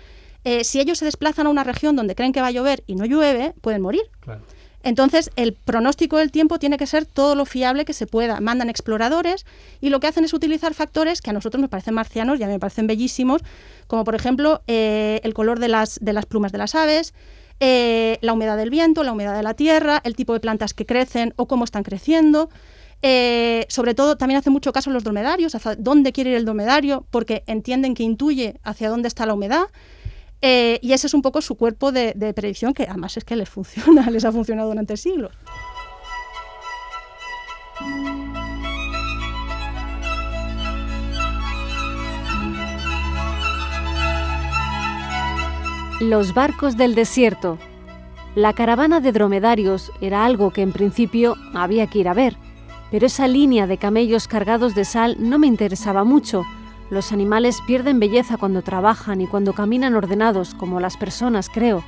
Eh, 0.46 0.64
si 0.64 0.80
ellos 0.80 1.00
se 1.00 1.04
desplazan 1.04 1.48
a 1.48 1.50
una 1.50 1.66
región 1.66 1.98
donde 1.98 2.16
creen 2.16 2.32
que 2.32 2.40
va 2.40 2.48
a 2.48 2.52
llover 2.52 2.86
y 2.88 2.96
no 2.96 3.04
llueve, 3.04 3.54
pueden 3.60 3.82
morir. 3.82 4.04
Claro. 4.22 4.40
Entonces, 4.86 5.32
el 5.36 5.54
pronóstico 5.54 6.18
del 6.18 6.32
tiempo 6.32 6.60
tiene 6.60 6.78
que 6.78 6.86
ser 6.86 7.08
todo 7.08 7.34
lo 7.34 7.46
fiable 7.46 7.86
que 7.86 7.94
se 7.94 8.06
pueda. 8.06 8.40
Mandan 8.40 8.70
exploradores 8.70 9.44
y 9.82 9.90
lo 9.90 10.00
que 10.00 10.06
hacen 10.06 10.24
es 10.26 10.34
utilizar 10.34 10.76
factores 10.76 11.22
que 11.22 11.32
a 11.32 11.34
nosotros 11.34 11.60
nos 11.60 11.72
parecen 11.72 11.96
marcianos 11.96 12.40
y 12.40 12.44
a 12.44 12.46
mí 12.46 12.54
me 12.54 12.60
parecen 12.60 12.86
bellísimos, 12.86 13.42
como 13.88 14.04
por 14.04 14.14
ejemplo 14.14 14.62
eh, 14.68 15.22
el 15.24 15.34
color 15.34 15.58
de 15.58 15.70
las, 15.70 16.00
plumas 16.30 16.52
de 16.52 16.60
las 16.60 16.76
aves, 16.76 17.16
eh, 17.60 18.20
la 18.22 18.34
humedad 18.34 18.58
del 18.58 18.70
viento, 18.70 19.04
la 19.04 19.14
humedad 19.14 19.36
de 19.36 19.42
la 19.42 19.56
tierra, 19.56 20.02
el 20.04 20.16
tipo 20.16 20.34
de 20.34 20.40
plantas 20.40 20.76
que 20.76 20.86
crecen 20.86 21.34
o 21.36 21.48
cómo 21.48 21.64
están 21.64 21.82
creciendo. 21.82 22.52
Eh, 23.02 23.66
sobre 23.70 23.96
todo, 23.96 24.18
también 24.18 24.38
hace 24.38 24.52
mucho 24.52 24.72
caso 24.72 24.92
los 24.92 25.04
dromedarios, 25.04 25.56
hacia 25.56 25.76
dónde 25.78 26.12
quiere 26.12 26.30
ir 26.30 26.36
el 26.36 26.46
dromedario, 26.46 27.08
porque 27.10 27.44
entienden 27.48 27.96
que 27.96 28.04
intuye 28.04 28.60
hacia 28.62 28.90
dónde 28.90 29.08
está 29.08 29.26
la 29.26 29.34
humedad. 29.34 29.66
Eh, 30.48 30.78
y 30.84 30.94
ese 30.94 31.08
es 31.08 31.16
un 31.16 31.24
poco 31.24 31.42
su 31.42 31.56
cuerpo 31.56 31.92
de, 31.92 32.14
de 32.16 32.32
predicción, 32.32 32.76
que 32.76 32.84
además 32.84 33.18
es 33.18 33.24
que 33.24 33.36
les 33.36 33.50
funciona, 33.50 34.08
les 34.12 34.26
ha 34.26 34.32
funcionado 34.32 34.70
durante 34.70 34.96
siglos. 34.96 35.32
Los 46.00 46.36
barcos 46.36 46.78
del 46.78 46.94
desierto. 46.94 47.58
La 48.36 48.54
caravana 48.54 49.00
de 49.00 49.12
dromedarios 49.12 49.92
era 50.00 50.26
algo 50.26 50.52
que 50.52 50.62
en 50.62 50.74
principio 50.74 51.38
había 51.56 51.88
que 51.88 51.98
ir 51.98 52.08
a 52.08 52.14
ver, 52.14 52.38
pero 52.92 53.08
esa 53.08 53.28
línea 53.28 53.66
de 53.66 53.80
camellos 53.80 54.28
cargados 54.28 54.76
de 54.76 54.86
sal 54.86 55.16
no 55.18 55.40
me 55.40 55.48
interesaba 55.48 56.04
mucho. 56.04 56.44
Los 56.90 57.12
animales 57.12 57.60
pierden 57.66 58.00
belleza 58.00 58.38
cuando 58.38 58.62
trabajan 58.62 59.22
y 59.22 59.28
cuando 59.28 59.54
caminan 59.54 59.96
ordenados, 59.96 60.54
como 60.54 60.80
las 60.80 60.98
personas, 60.98 61.50
creo. 61.50 61.84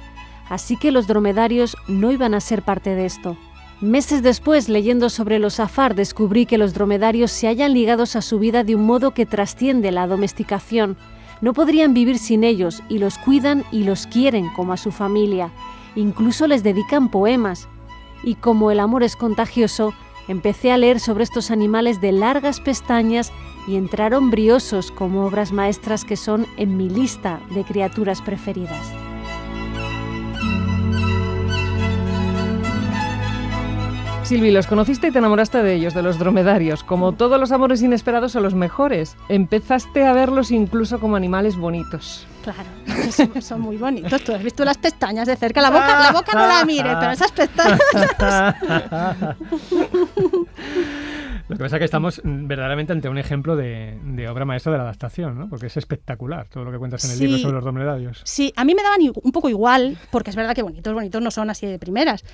Así 0.49 0.77
que 0.77 0.91
los 0.91 1.07
dromedarios 1.07 1.75
no 1.87 2.11
iban 2.11 2.33
a 2.33 2.39
ser 2.39 2.61
parte 2.61 2.95
de 2.95 3.05
esto. 3.05 3.37
Meses 3.79 4.23
después, 4.23 4.69
leyendo 4.69 5.09
sobre 5.09 5.37
los 5.37 5.59
afar, 5.59 5.93
descubrí 5.93 6.45
que 6.45 6.57
los 6.57 6.73
dromedarios 6.73 7.31
se 7.31 7.47
hallan 7.47 7.73
ligados 7.73 8.15
a 8.15 8.21
su 8.21 8.39
vida 8.39 8.63
de 8.63 8.75
un 8.75 8.85
modo 8.85 9.11
que 9.11 9.25
trasciende 9.25 9.91
la 9.91 10.07
domesticación 10.07 10.97
no 11.41 11.53
podrían 11.53 11.93
vivir 11.93 12.17
sin 12.17 12.43
ellos 12.43 12.81
y 12.89 12.97
los 12.97 13.17
cuidan 13.17 13.63
y 13.71 13.83
los 13.83 14.07
quieren 14.07 14.49
como 14.55 14.73
a 14.73 14.77
su 14.77 14.91
familia. 14.91 15.51
Incluso 15.95 16.47
les 16.47 16.63
dedican 16.63 17.09
poemas. 17.09 17.67
Y 18.23 18.35
como 18.35 18.71
el 18.71 18.79
amor 18.79 19.03
es 19.03 19.15
contagioso, 19.15 19.93
empecé 20.27 20.71
a 20.71 20.77
leer 20.77 20.99
sobre 20.99 21.23
estos 21.23 21.51
animales 21.51 22.01
de 22.01 22.11
largas 22.11 22.59
pestañas 22.59 23.31
y 23.67 23.75
entraron 23.75 24.31
briosos 24.31 24.91
como 24.91 25.25
obras 25.25 25.51
maestras 25.51 26.05
que 26.05 26.15
son 26.15 26.47
en 26.57 26.77
mi 26.77 26.89
lista 26.89 27.39
de 27.51 27.63
criaturas 27.63 28.21
preferidas. 28.21 28.93
Silvi, 34.27 34.51
los 34.51 34.67
conociste 34.67 35.07
y 35.07 35.11
te 35.11 35.19
enamoraste 35.19 35.63
de 35.63 35.73
ellos, 35.73 35.93
de 35.93 36.01
los 36.01 36.19
dromedarios. 36.19 36.83
Como 36.83 37.13
todos 37.13 37.39
los 37.39 37.53
amores 37.53 37.81
inesperados 37.81 38.33
son 38.33 38.43
los 38.43 38.53
mejores. 38.53 39.15
Empezaste 39.29 40.05
a 40.05 40.11
verlos 40.11 40.51
incluso 40.51 40.99
como 40.99 41.15
animales 41.15 41.55
bonitos. 41.55 42.27
Claro, 42.43 42.59
son, 43.09 43.41
son 43.41 43.61
muy 43.61 43.77
bonitos. 43.77 44.21
Tú 44.25 44.33
has 44.33 44.43
visto 44.43 44.65
las 44.65 44.77
pestañas 44.77 45.27
de 45.27 45.37
cerca. 45.37 45.61
La 45.61 45.69
boca, 45.69 46.03
la 46.03 46.11
boca 46.11 46.33
no 46.33 46.45
la 46.45 46.65
mires, 46.65 46.93
pero 46.99 47.11
esas 47.11 47.31
pestañas. 47.31 47.79
Lo 51.49 51.55
que 51.55 51.63
pasa 51.63 51.77
es 51.77 51.79
que 51.79 51.85
estamos 51.85 52.21
verdaderamente 52.23 52.91
ante 52.91 53.07
un 53.07 53.17
ejemplo 53.17 53.55
de, 53.55 53.97
de 54.03 54.27
obra 54.27 54.43
maestra 54.43 54.71
de 54.73 54.77
la 54.79 54.83
adaptación, 54.83 55.37
¿no? 55.37 55.49
Porque 55.49 55.67
es 55.67 55.77
espectacular 55.77 56.47
todo 56.49 56.65
lo 56.65 56.71
que 56.71 56.77
cuentas 56.77 57.05
en 57.05 57.11
el 57.11 57.17
Sí. 57.17 57.23
libro 57.23 57.37
sobre 57.39 57.53
los 57.55 57.63
dromedarios. 57.63 58.21
Sí, 58.25 58.51
a 58.57 58.65
mí 58.65 58.75
me 58.75 58.83
daban 58.83 58.99
un 59.23 59.31
poco 59.31 59.47
igual, 59.49 59.97
porque 60.11 60.29
es 60.29 60.35
verdad 60.35 60.53
que 60.53 60.61
bonitos, 60.63 60.93
bonitos 60.93 61.21
no 61.21 61.31
son 61.31 61.49
así 61.49 61.65
de 61.65 61.79
primeras. 61.79 62.25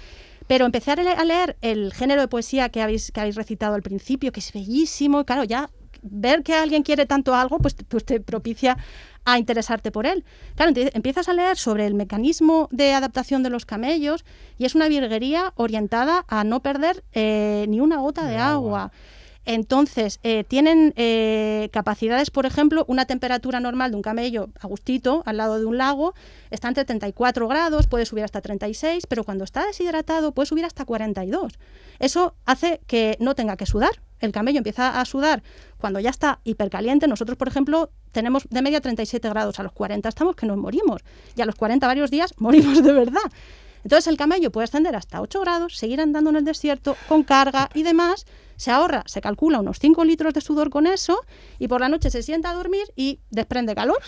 Pero 0.48 0.66
empecé 0.66 0.92
a 0.92 0.96
le- 0.96 1.12
a 1.12 1.24
leer 1.24 1.58
el 1.62 1.94
género 1.94 2.22
de 2.22 2.28
poesía 2.28 2.70
que 2.70 2.82
habéis, 2.82 3.12
que 3.12 3.20
habéis 3.20 3.36
recitado 3.36 3.76
al 3.76 3.84
principio, 3.84 4.32
que 4.32 4.40
es 4.40 4.52
bellísimo, 4.52 5.22
y 5.22 5.26
claro, 5.26 5.44
ya 5.44 5.70
ver 6.02 6.44
que 6.44 6.54
alguien 6.56 6.84
quiere 6.84 7.06
tanto 7.06 7.34
algo, 7.36 7.60
pues, 7.60 7.76
pues 7.88 8.04
te 8.04 8.20
propicia 8.20 8.78
a 9.26 9.40
interesarte 9.40 9.92
por 9.92 10.06
él. 10.06 10.24
Claro, 10.56 10.70
entonces 10.70 10.94
empiezas 10.96 11.30
a 11.30 11.34
leer 11.34 11.58
sobre 11.58 11.86
el 11.86 11.94
mecanismo 11.94 12.68
de 12.72 12.94
adaptación 12.94 13.44
de 13.44 13.50
los 13.50 13.66
camellos 13.66 14.26
y 14.58 14.66
es 14.66 14.76
una 14.76 14.88
virguería 14.88 15.54
orientada 15.56 16.26
a 16.28 16.44
no 16.44 16.62
perder 16.62 17.04
eh, 17.14 17.66
ni 17.70 17.80
una 17.80 17.98
gota 17.98 18.24
de, 18.24 18.32
De 18.32 18.38
agua. 18.38 18.84
agua. 18.84 18.92
Entonces, 19.46 20.20
eh, 20.24 20.46
tienen 20.46 20.94
eh, 20.96 21.70
capacidades, 21.74 22.32
por 22.32 22.46
ejemplo, 22.46 22.86
una 22.88 23.06
temperatura 23.06 23.60
normal 23.60 23.92
de 23.92 23.98
un 23.98 24.02
camello 24.02 24.50
a 24.60 24.68
gustito 24.68 25.22
al 25.26 25.38
lado 25.38 25.60
de 25.60 25.66
un 25.66 25.78
lago 25.78 26.14
está 26.50 26.70
entre 26.70 26.86
34 26.86 27.48
grados, 27.50 27.88
puede 27.88 28.06
subir 28.06 28.24
hasta 28.24 28.40
36, 28.40 29.06
pero 29.08 29.26
cuando 29.26 29.44
está 29.44 29.66
deshidratado 29.66 30.32
puede 30.32 30.46
subir 30.46 30.64
hasta 30.64 30.86
42. 30.86 31.60
Eso 32.00 32.36
hace 32.46 32.80
que 32.88 33.18
no 33.20 33.36
tenga 33.36 33.58
que 33.58 33.66
sudar. 33.66 34.02
El 34.22 34.32
camello 34.32 34.60
empieza 34.60 35.02
a 35.02 35.04
sudar 35.04 35.44
cuando 35.78 36.00
ya 36.00 36.10
está 36.10 36.40
hipercaliente. 36.46 37.08
Nosotros, 37.08 37.38
por 37.38 37.50
ejemplo, 37.50 37.90
tenemos 38.14 38.48
de 38.50 38.62
media 38.62 38.80
37 38.80 39.28
grados. 39.30 39.60
A 39.60 39.64
los 39.64 39.74
40 39.74 40.08
estamos 40.08 40.36
que 40.38 40.46
nos 40.46 40.58
morimos. 40.58 41.02
Y 41.36 41.42
a 41.42 41.46
los 41.46 41.56
40 41.56 41.86
varios 41.86 42.10
días 42.10 42.34
morimos 42.38 42.82
de 42.82 42.94
verdad. 42.94 43.22
Entonces 43.84 44.08
el 44.08 44.16
camello 44.18 44.50
puede 44.50 44.64
ascender 44.64 44.96
hasta 44.96 45.20
8 45.20 45.42
grados, 45.42 45.76
seguir 45.76 46.00
andando 46.00 46.30
en 46.30 46.38
el 46.38 46.46
desierto 46.46 46.96
con 47.10 47.24
carga 47.24 47.70
y 47.74 47.84
demás. 47.84 48.26
Se 48.56 48.72
ahorra, 48.72 49.04
se 49.08 49.20
calcula 49.20 49.60
unos 49.60 49.80
5 49.80 50.06
litros 50.06 50.34
de 50.34 50.40
sudor 50.40 50.70
con 50.70 50.88
eso 50.88 51.20
y 51.60 51.68
por 51.68 51.82
la 51.82 51.90
noche 51.90 52.10
se 52.10 52.24
sienta 52.24 52.52
a 52.52 52.54
dormir 52.54 52.84
y 52.96 53.20
desprende 53.30 53.76
calor 53.76 54.00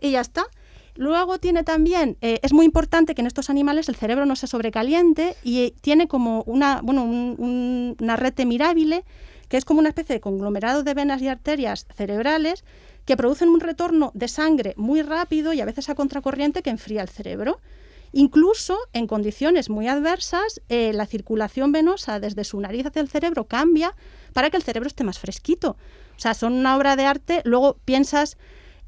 y 0.00 0.10
ya 0.10 0.22
está. 0.22 0.46
Luego 0.96 1.38
tiene 1.38 1.62
también, 1.62 2.18
eh, 2.20 2.40
es 2.42 2.52
muy 2.52 2.66
importante 2.66 3.14
que 3.14 3.20
en 3.22 3.26
estos 3.26 3.48
animales 3.48 3.88
el 3.88 3.94
cerebro 3.96 4.26
no 4.26 4.34
se 4.34 4.46
sobrecaliente 4.46 5.36
y 5.44 5.70
tiene 5.82 6.08
como 6.08 6.42
una, 6.46 6.80
bueno, 6.82 7.04
un- 7.04 7.36
un- 7.38 7.96
una 8.00 8.16
red 8.16 8.34
mirabile 8.44 9.04
que 9.48 9.56
es 9.56 9.64
como 9.64 9.80
una 9.80 9.90
especie 9.90 10.14
de 10.16 10.20
conglomerado 10.20 10.82
de 10.82 10.94
venas 10.94 11.22
y 11.22 11.28
arterias 11.28 11.86
cerebrales 11.94 12.64
que 13.04 13.16
producen 13.16 13.48
un 13.48 13.60
retorno 13.60 14.10
de 14.14 14.28
sangre 14.28 14.74
muy 14.76 15.02
rápido 15.02 15.52
y 15.52 15.60
a 15.60 15.64
veces 15.64 15.88
a 15.88 15.94
contracorriente 15.94 16.62
que 16.62 16.70
enfría 16.70 17.02
el 17.02 17.08
cerebro. 17.08 17.60
Incluso 18.12 18.78
en 18.92 19.06
condiciones 19.06 19.70
muy 19.70 19.88
adversas, 19.88 20.60
eh, 20.68 20.92
la 20.92 21.06
circulación 21.06 21.72
venosa 21.72 22.20
desde 22.20 22.44
su 22.44 22.60
nariz 22.60 22.86
hacia 22.86 23.00
el 23.00 23.08
cerebro 23.08 23.44
cambia 23.44 23.94
para 24.34 24.50
que 24.50 24.58
el 24.58 24.62
cerebro 24.62 24.86
esté 24.86 25.02
más 25.02 25.18
fresquito. 25.18 25.76
O 26.16 26.20
sea, 26.20 26.34
son 26.34 26.52
una 26.52 26.76
obra 26.76 26.94
de 26.94 27.06
arte. 27.06 27.40
Luego 27.44 27.78
piensas, 27.86 28.36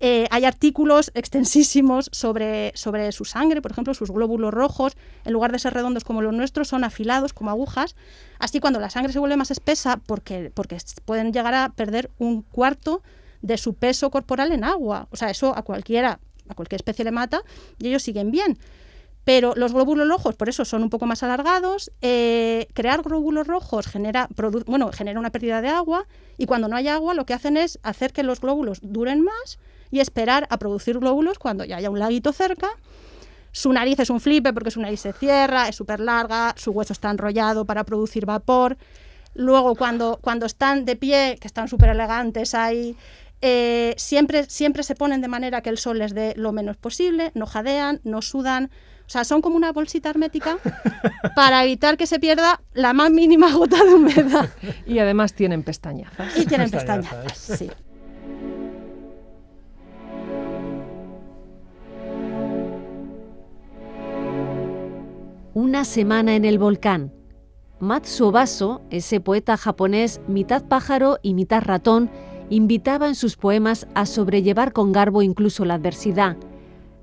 eh, 0.01 0.27
hay 0.31 0.45
artículos 0.45 1.11
extensísimos 1.15 2.11
sobre, 2.13 2.73
sobre 2.75 3.11
su 3.13 3.25
sangre, 3.25 3.63
por 3.63 3.71
ejemplo, 3.71 3.95
sus 3.95 4.11
glóbulos 4.11 4.53
rojos, 4.53 4.95
en 5.25 5.33
lugar 5.33 5.53
de 5.53 5.59
ser 5.59 5.73
redondos 5.73 6.05
como 6.05 6.21
los 6.21 6.35
nuestros, 6.35 6.69
son 6.69 6.85
afilados 6.85 7.33
como 7.33 7.49
agujas. 7.49 7.97
Así 8.39 8.61
cuando 8.61 8.79
la 8.79 8.91
sangre 8.91 9.15
se 9.15 9.21
vuelve 9.21 9.39
más 9.39 9.51
espesa, 9.51 9.97
porque, 10.07 10.53
porque 10.53 10.77
pueden 11.07 11.33
llegar 11.33 11.55
a 11.55 11.71
perder 11.71 12.11
un 12.19 12.43
cuarto 12.43 13.03
de 13.45 13.59
su 13.59 13.75
peso 13.75 14.11
corporal 14.11 14.53
en 14.53 14.65
agua. 14.65 15.07
O 15.11 15.17
sea, 15.17 15.29
eso 15.31 15.57
a 15.57 15.63
cualquiera, 15.63 16.19
a 16.49 16.55
cualquier 16.55 16.81
especie 16.81 17.05
le 17.05 17.11
mata 17.11 17.43
y 17.79 17.89
ellos 17.89 18.03
siguen 18.03 18.31
bien. 18.31 18.59
Pero 19.25 19.55
los 19.55 19.73
glóbulos 19.73 20.09
rojos, 20.09 20.35
por 20.35 20.49
eso, 20.49 20.65
son 20.65 20.83
un 20.83 20.91
poco 20.91 21.07
más 21.07 21.23
alargados. 21.23 21.93
Eh, 22.01 22.67
crear 22.73 23.03
glóbulos 23.03 23.47
rojos 23.47 23.87
genera, 23.87 24.29
bueno, 24.67 24.91
genera 24.93 25.21
una 25.21 25.31
pérdida 25.31 25.61
de 25.61 25.69
agua 25.69 26.07
y 26.39 26.47
cuando 26.47 26.69
no 26.69 26.77
hay 26.77 26.89
agua 26.89 27.13
lo 27.15 27.27
que 27.27 27.35
hacen 27.35 27.57
es 27.59 27.79
hacer 27.83 28.13
que 28.13 28.23
los 28.23 28.41
glóbulos 28.41 28.81
duren 28.83 29.23
más 29.23 29.59
y 29.91 30.01
esperar 30.01 30.47
a 30.51 30.59
producir 30.59 30.99
glóbulos 30.99 31.39
cuando 31.39 31.65
ya 31.65 31.77
haya 31.77 31.91
un 31.91 31.99
laguito 31.99 32.33
cerca. 32.33 32.69
Su 33.53 33.73
nariz 33.73 34.01
es 34.01 34.11
un 34.11 34.21
flipe 34.21 34.53
porque 34.55 34.71
su 34.71 34.81
nariz 34.81 35.01
se 35.01 35.13
cierra, 35.13 35.69
es 35.69 35.77
súper 35.77 36.01
larga, 36.01 36.55
su 36.57 36.71
hueso 36.73 36.95
está 36.95 37.11
enrollado 37.11 37.67
para 37.67 37.85
producir 37.85 38.27
vapor. 38.27 38.77
Luego, 39.35 39.75
cuando, 39.75 40.19
cuando 40.21 40.47
están 40.47 40.85
de 40.85 40.97
pie, 40.97 41.39
que 41.41 41.49
están 41.49 41.69
súper 41.69 41.91
elegantes 41.91 42.55
ahí, 42.55 42.97
eh, 43.47 43.93
siempre, 43.99 44.45
siempre 44.45 44.83
se 44.83 44.95
ponen 44.95 45.21
de 45.21 45.29
manera 45.29 45.61
que 45.61 45.69
el 45.69 45.77
sol 45.77 45.99
les 45.99 46.15
dé 46.15 46.33
lo 46.35 46.51
menos 46.53 46.79
posible, 46.79 47.31
no 47.35 47.45
jadean, 47.45 48.01
no 48.03 48.23
sudan. 48.23 48.71
O 49.07 49.11
sea, 49.11 49.23
son 49.25 49.43
como 49.43 49.57
una 49.57 49.71
bolsita 49.71 50.09
hermética 50.09 50.57
para 51.37 51.63
evitar 51.63 51.99
que 51.99 52.07
se 52.07 52.19
pierda 52.19 52.63
la 52.73 52.95
más 52.95 53.11
mínima 53.11 53.53
gota 53.53 53.85
de 53.85 53.93
humedad. 53.93 54.49
Y 54.87 54.99
además 54.99 55.35
tienen 55.35 55.63
pestañazas. 55.63 56.35
Y 56.39 56.47
tienen 56.47 56.71
Pestañazas. 56.71 57.23
pestañazas, 57.23 57.59
sí. 57.59 57.71
Una 65.53 65.85
semana 65.85 66.35
en 66.35 66.47
el 66.47 66.59
volcán. 66.59 67.13
Matsuo 67.79 68.33
Baso, 68.33 68.81
ese 68.89 69.21
poeta 69.21 69.59
japonés 69.59 70.23
mitad 70.29 70.65
pájaro 70.65 71.19
y 71.21 71.35
mitad 71.35 71.63
ratón, 71.63 72.11
invitaba 72.55 73.09
en 73.09 73.17
sus 73.17 73.37
poemas 73.37 73.89
a 73.95 74.07
sobrellevar 74.07 74.73
con 74.73 74.93
garbo 74.93 75.23
incluso 75.23 75.65
la 75.65 75.75
adversidad. 75.75 76.37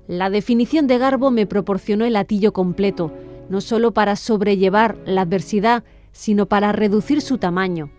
La 0.08 0.30
definición 0.30 0.86
de 0.86 0.96
garbo 0.96 1.30
me 1.30 1.46
proporcionó 1.46 2.06
el 2.06 2.14
latillo 2.14 2.54
completo, 2.54 3.12
no 3.50 3.60
solo 3.60 3.92
para 3.92 4.16
sobrellevar 4.16 4.96
la 5.04 5.22
adversidad, 5.22 5.84
sino 6.12 6.46
para 6.46 6.72
reducir 6.72 7.20
su 7.20 7.36
tamaño. 7.36 7.90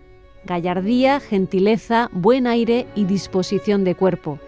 Gallardía, 0.46 1.20
gentileza, 1.20 2.10
buen 2.12 2.48
aire 2.48 2.88
y 2.96 3.06
disposición 3.06 3.84
de 3.84 3.94
cuerpo. 3.94 4.40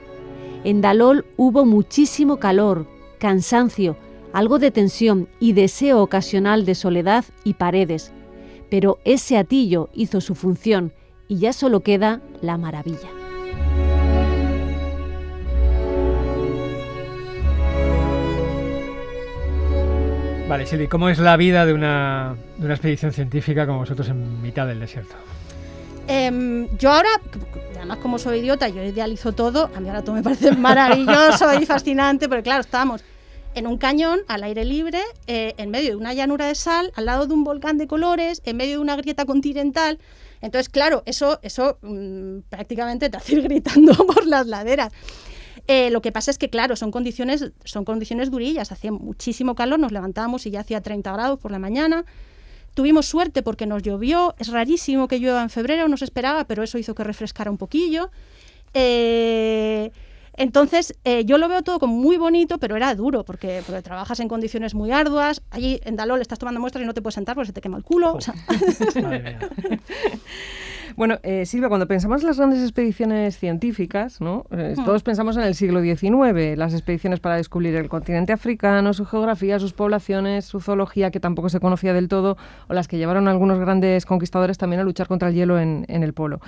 En 0.64 0.82
Dalol 0.82 1.26
hubo 1.38 1.64
muchísimo 1.64 2.38
calor, 2.38 2.88
cansancio, 3.20 3.98
algo 4.34 4.58
de 4.58 4.72
tensión 4.72 5.30
y 5.40 5.54
deseo 5.54 6.02
ocasional 6.02 6.66
de 6.66 6.74
soledad 6.74 7.24
y 7.44 7.54
paredes. 7.54 8.12
Pero 8.72 8.98
ese 9.06 9.38
atillo 9.38 9.90
hizo 9.94 10.22
su 10.22 10.34
función 10.34 10.92
y 11.28 11.40
ya 11.40 11.54
solo 11.54 11.82
queda 11.82 12.22
la 12.42 12.58
maravilla. 12.58 13.10
Vale, 20.48 20.68
Silvi, 20.68 20.88
¿cómo 20.88 21.10
es 21.10 21.18
la 21.18 21.38
vida 21.38 21.66
de 21.66 21.74
una, 21.74 22.36
de 22.58 22.66
una 22.66 22.76
expedición 22.76 23.12
científica 23.12 23.66
como 23.66 23.80
vosotros 23.80 24.08
en 24.10 24.44
mitad 24.44 24.68
del 24.68 24.80
desierto? 24.80 25.16
Em, 26.08 26.68
yo 26.78 26.92
ahora, 26.92 27.10
además 27.78 27.98
como 27.98 28.20
soy 28.20 28.40
idiota, 28.40 28.70
yo 28.70 28.84
idealizo 28.84 29.34
todo, 29.34 29.72
a 29.76 29.80
mí 29.80 29.88
ahora 29.90 30.04
todo 30.04 30.14
me 30.14 30.22
parece 30.22 30.52
maravilloso 30.52 31.60
y 31.60 31.66
fascinante, 31.66 32.30
porque 32.30 32.44
claro, 32.44 32.62
estábamos 32.62 33.04
en 33.56 33.66
un 33.66 33.78
cañón 33.78 34.20
al 34.28 34.44
aire 34.44 34.66
libre, 34.66 35.02
eh, 35.26 35.56
en 35.58 35.72
medio 35.72 35.92
de 35.92 35.96
una 35.96 36.14
llanura 36.14 36.46
de 36.46 36.56
sal, 36.56 36.92
al 36.96 37.06
lado 37.06 37.26
de 37.26 37.34
un 37.34 37.44
volcán 37.44 37.80
de 37.80 37.88
colores, 37.88 38.42
en 38.46 38.58
medio 38.58 38.74
de 38.74 38.80
una 38.80 38.98
grieta 38.98 39.26
continental. 39.26 39.98
Entonces, 40.46 40.70
claro, 40.70 41.02
eso, 41.08 41.40
eso 41.42 41.80
mm, 41.82 42.42
prácticamente 42.50 43.10
te 43.10 43.18
hace 43.18 43.34
ir 43.34 43.42
gritando 43.42 43.94
por 44.08 44.28
las 44.28 44.46
laderas. 44.46 44.94
Eh, 45.68 45.90
lo 45.90 46.02
que 46.04 46.12
pasa 46.12 46.30
es 46.30 46.38
que, 46.38 46.52
claro, 46.52 46.76
son 46.76 46.92
condiciones, 46.92 47.52
son 47.64 47.84
condiciones 47.84 48.30
durillas. 48.30 48.72
Hacía 48.72 48.92
muchísimo 48.92 49.56
calor, 49.56 49.80
nos 49.80 49.92
levantábamos 49.92 50.46
y 50.46 50.52
ya 50.52 50.60
hacía 50.60 50.82
30 50.82 51.12
grados 51.12 51.40
por 51.40 51.50
la 51.50 51.58
mañana. 51.58 52.06
Tuvimos 52.76 53.08
suerte 53.08 53.42
porque 53.42 53.66
nos 53.66 53.82
llovió. 53.82 54.36
Es 54.38 54.50
rarísimo 54.50 55.08
que 55.08 55.18
llueva 55.18 55.42
en 55.42 55.50
febrero, 55.50 55.88
no 55.88 55.98
se 55.98 56.06
esperaba, 56.06 56.46
pero 56.46 56.62
eso 56.62 56.78
hizo 56.78 56.94
que 56.94 57.04
refrescara 57.04 57.50
un 57.50 57.58
poquillo. 57.58 58.12
Eh, 58.76 59.92
entonces, 60.38 60.96
eh, 61.04 61.26
yo 61.26 61.38
lo 61.38 61.48
veo 61.48 61.62
todo 61.62 61.80
como 61.80 61.96
muy 61.96 62.18
bonito, 62.18 62.58
pero 62.58 62.76
era 62.76 62.94
duro, 62.96 63.24
porque, 63.24 63.62
porque, 63.66 63.82
trabajas 63.82 64.20
en 64.20 64.28
condiciones 64.28 64.76
muy 64.76 64.92
arduas. 64.92 65.42
Allí 65.52 65.80
en 65.84 65.96
Dalol 65.96 66.22
estás 66.22 66.40
tomando 66.40 66.60
muestras 66.60 66.84
y 66.84 66.88
no 66.88 66.94
te 66.94 67.02
puedes 67.02 67.16
sentar 67.16 67.36
porque 67.36 67.48
se 67.48 67.54
te 67.54 67.62
quema 67.62 67.78
el 67.78 67.84
culo. 67.84 68.18
Bueno, 70.96 71.20
eh, 71.24 71.46
Silvia, 71.46 71.68
cuando 71.68 71.88
pensamos 71.88 72.22
en 72.22 72.28
las 72.28 72.38
grandes 72.38 72.62
expediciones 72.62 73.38
científicas, 73.38 74.22
¿no? 74.22 74.46
Eh, 74.52 74.76
hmm. 74.78 74.86
todos 74.86 75.04
pensamos 75.04 75.36
en 75.36 75.44
el 75.44 75.54
siglo 75.54 75.82
XIX, 75.82 76.58
las 76.58 76.74
expediciones 76.74 77.20
para 77.20 77.36
descubrir 77.36 77.76
el 77.76 77.90
continente 77.90 78.32
africano, 78.32 78.94
su 78.94 79.06
geografía, 79.06 79.60
sus 79.60 79.74
poblaciones, 79.74 80.46
su 80.46 80.62
zoología, 80.62 81.12
que 81.12 81.20
tampoco 81.20 81.50
se 81.50 81.60
conocía 81.60 81.94
del 81.94 82.08
todo, 82.08 82.38
o 82.70 82.74
las 82.74 82.88
que 82.88 82.98
llevaron 82.98 83.28
a 83.28 83.32
algunos 83.32 83.60
grandes 83.60 84.06
conquistadores 84.06 84.58
también 84.58 84.80
a 84.80 84.84
luchar 84.84 85.08
contra 85.08 85.28
el 85.28 85.36
hielo 85.36 85.60
en, 85.60 85.86
en 85.90 86.04
el 86.04 86.14
polo. 86.14 86.40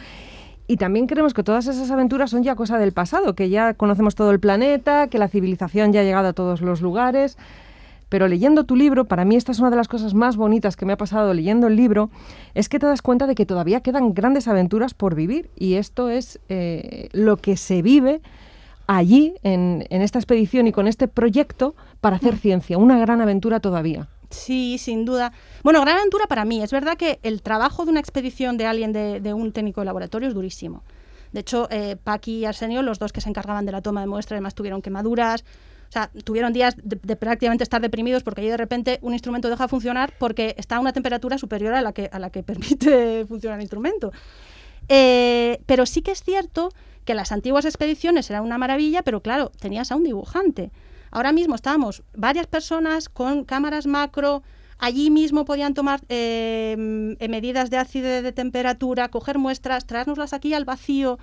Y 0.68 0.78
también 0.78 1.08
creemos 1.08 1.34
que 1.34 1.44
todas 1.44 1.68
esas 1.68 1.90
aventuras 1.92 2.30
son 2.30 2.44
ya 2.44 2.56
cosa 2.56 2.78
del 2.78 2.92
pasado, 2.92 3.36
que 3.36 3.50
ya 3.50 3.74
conocemos 3.74 4.16
todo 4.16 4.32
el 4.32 4.40
planeta, 4.40 5.08
que 5.08 5.18
la 5.18 5.30
civilización 5.30 5.94
ya 5.94 6.02
ha 6.02 6.04
llegado 6.04 6.28
a 6.28 6.34
todos 6.34 6.62
los 6.62 6.82
lugares. 6.82 7.38
Pero 8.10 8.28
leyendo 8.28 8.64
tu 8.64 8.76
libro, 8.76 9.06
para 9.06 9.26
mí 9.26 9.36
esta 9.36 9.52
es 9.52 9.60
una 9.60 9.70
de 9.70 9.76
las 9.76 9.88
cosas 9.88 10.14
más 10.14 10.38
bonitas 10.38 10.76
que 10.76 10.86
me 10.86 10.94
ha 10.94 10.98
pasado 10.98 11.34
leyendo 11.34 11.68
el 11.68 11.76
libro, 11.76 12.10
es 12.54 12.70
que 12.70 12.80
te 12.80 12.86
das 12.86 13.02
cuenta 13.02 13.28
de 13.28 13.36
que 13.36 13.46
todavía 13.46 13.82
quedan 13.82 14.14
grandes 14.14 14.48
aventuras 14.48 14.94
por 14.94 15.16
vivir 15.16 15.50
y 15.58 15.76
esto 15.76 16.10
es 16.10 16.40
eh, 16.48 17.10
lo 17.12 17.38
que 17.38 17.58
se 17.58 17.82
vive 17.82 18.22
allí 18.88 19.36
en, 19.44 19.86
esta 19.90 20.20
expedición 20.20 20.68
y 20.68 20.72
con 20.72 20.88
este 20.88 21.08
proyecto 21.08 21.76
para 22.00 22.16
hacer 22.16 22.38
ciencia, 22.38 22.78
una 22.78 22.98
gran 22.98 23.22
aventura 23.22 23.60
todavía. 23.60 24.08
Sí, 24.30 24.78
sin 24.78 25.06
duda. 25.06 25.32
Bueno, 25.64 25.82
gran 25.82 25.98
aventura 25.98 26.28
para 26.28 26.46
mí. 26.46 26.62
Es 26.62 26.72
verdad 26.72 26.98
que 26.98 27.20
el 27.24 27.42
trabajo 27.42 27.86
de 27.86 27.92
una 27.92 28.00
expedición 28.00 28.58
de 28.58 28.66
alguien 28.66 28.92
de, 28.94 29.34
un 29.34 29.52
técnico 29.52 29.82
de 29.82 29.86
laboratorio 29.86 30.28
es 30.28 30.34
durísimo. 30.34 30.84
De 31.32 31.42
hecho, 31.42 31.68
eh, 31.72 31.98
Paqui 32.02 32.40
y 32.40 32.46
Arsenio, 32.46 32.82
los 32.82 33.00
dos 33.00 33.12
que 33.12 33.22
se 33.22 33.30
encargaban 33.30 33.66
de 33.66 33.72
la 33.72 33.82
toma 33.82 34.02
de 34.02 34.08
muestra, 34.08 34.36
además 34.36 34.56
tuvieron 34.56 34.82
quemaduras, 34.82 35.44
o 35.90 35.92
sea, 35.92 36.10
tuvieron 36.24 36.52
días 36.52 36.76
de, 36.84 37.16
prácticamente 37.16 37.64
estar 37.64 37.82
deprimidos 37.82 38.24
porque 38.24 38.42
ahí 38.42 38.50
de 38.50 38.58
repente 38.58 39.00
un 39.02 39.14
instrumento 39.14 39.50
deja 39.50 39.66
de 39.66 39.68
funcionar 39.70 40.14
porque 40.20 40.56
está 40.58 40.78
a 40.78 40.80
una 40.80 40.92
temperatura 40.92 41.38
superior 41.38 41.74
a 41.74 41.82
la 41.82 41.94
que, 41.94 42.10
a 42.12 42.20
la 42.20 42.30
que 42.30 42.44
permite 42.44 43.26
funcionar 43.26 43.60
el 43.60 43.64
instrumento. 43.64 44.12
Eh, 44.90 45.60
pero 45.66 45.86
sí 45.86 46.02
que 46.02 46.12
es 46.12 46.24
cierto 46.24 46.70
que 47.06 47.14
las 47.14 47.32
antiguas 47.32 47.66
expediciones 47.66 48.30
eran 48.30 48.44
una 48.44 48.58
maravilla, 48.58 49.02
pero 49.02 49.22
claro, 49.22 49.52
tenías 49.60 49.92
a 49.92 49.96
un 49.96 50.04
dibujante. 50.04 50.72
Ahora 51.12 51.32
mismo 51.32 51.56
estábamos 51.56 52.04
varias 52.14 52.48
personas 52.48 53.10
con 53.10 53.44
cámaras 53.44 53.88
macro, 53.88 54.44
allí 54.78 55.10
mismo 55.10 55.46
podían 55.46 55.74
tomar 55.74 56.02
eh, 56.10 56.76
medidas 57.30 57.70
de 57.70 57.78
ácido 57.78 58.22
de 58.22 58.32
temperatura, 58.32 59.10
coger 59.10 59.38
muestras, 59.38 59.86
traérnoslas 59.86 60.34
aquí 60.34 60.54
al 60.54 60.66
vacío. 60.66 61.18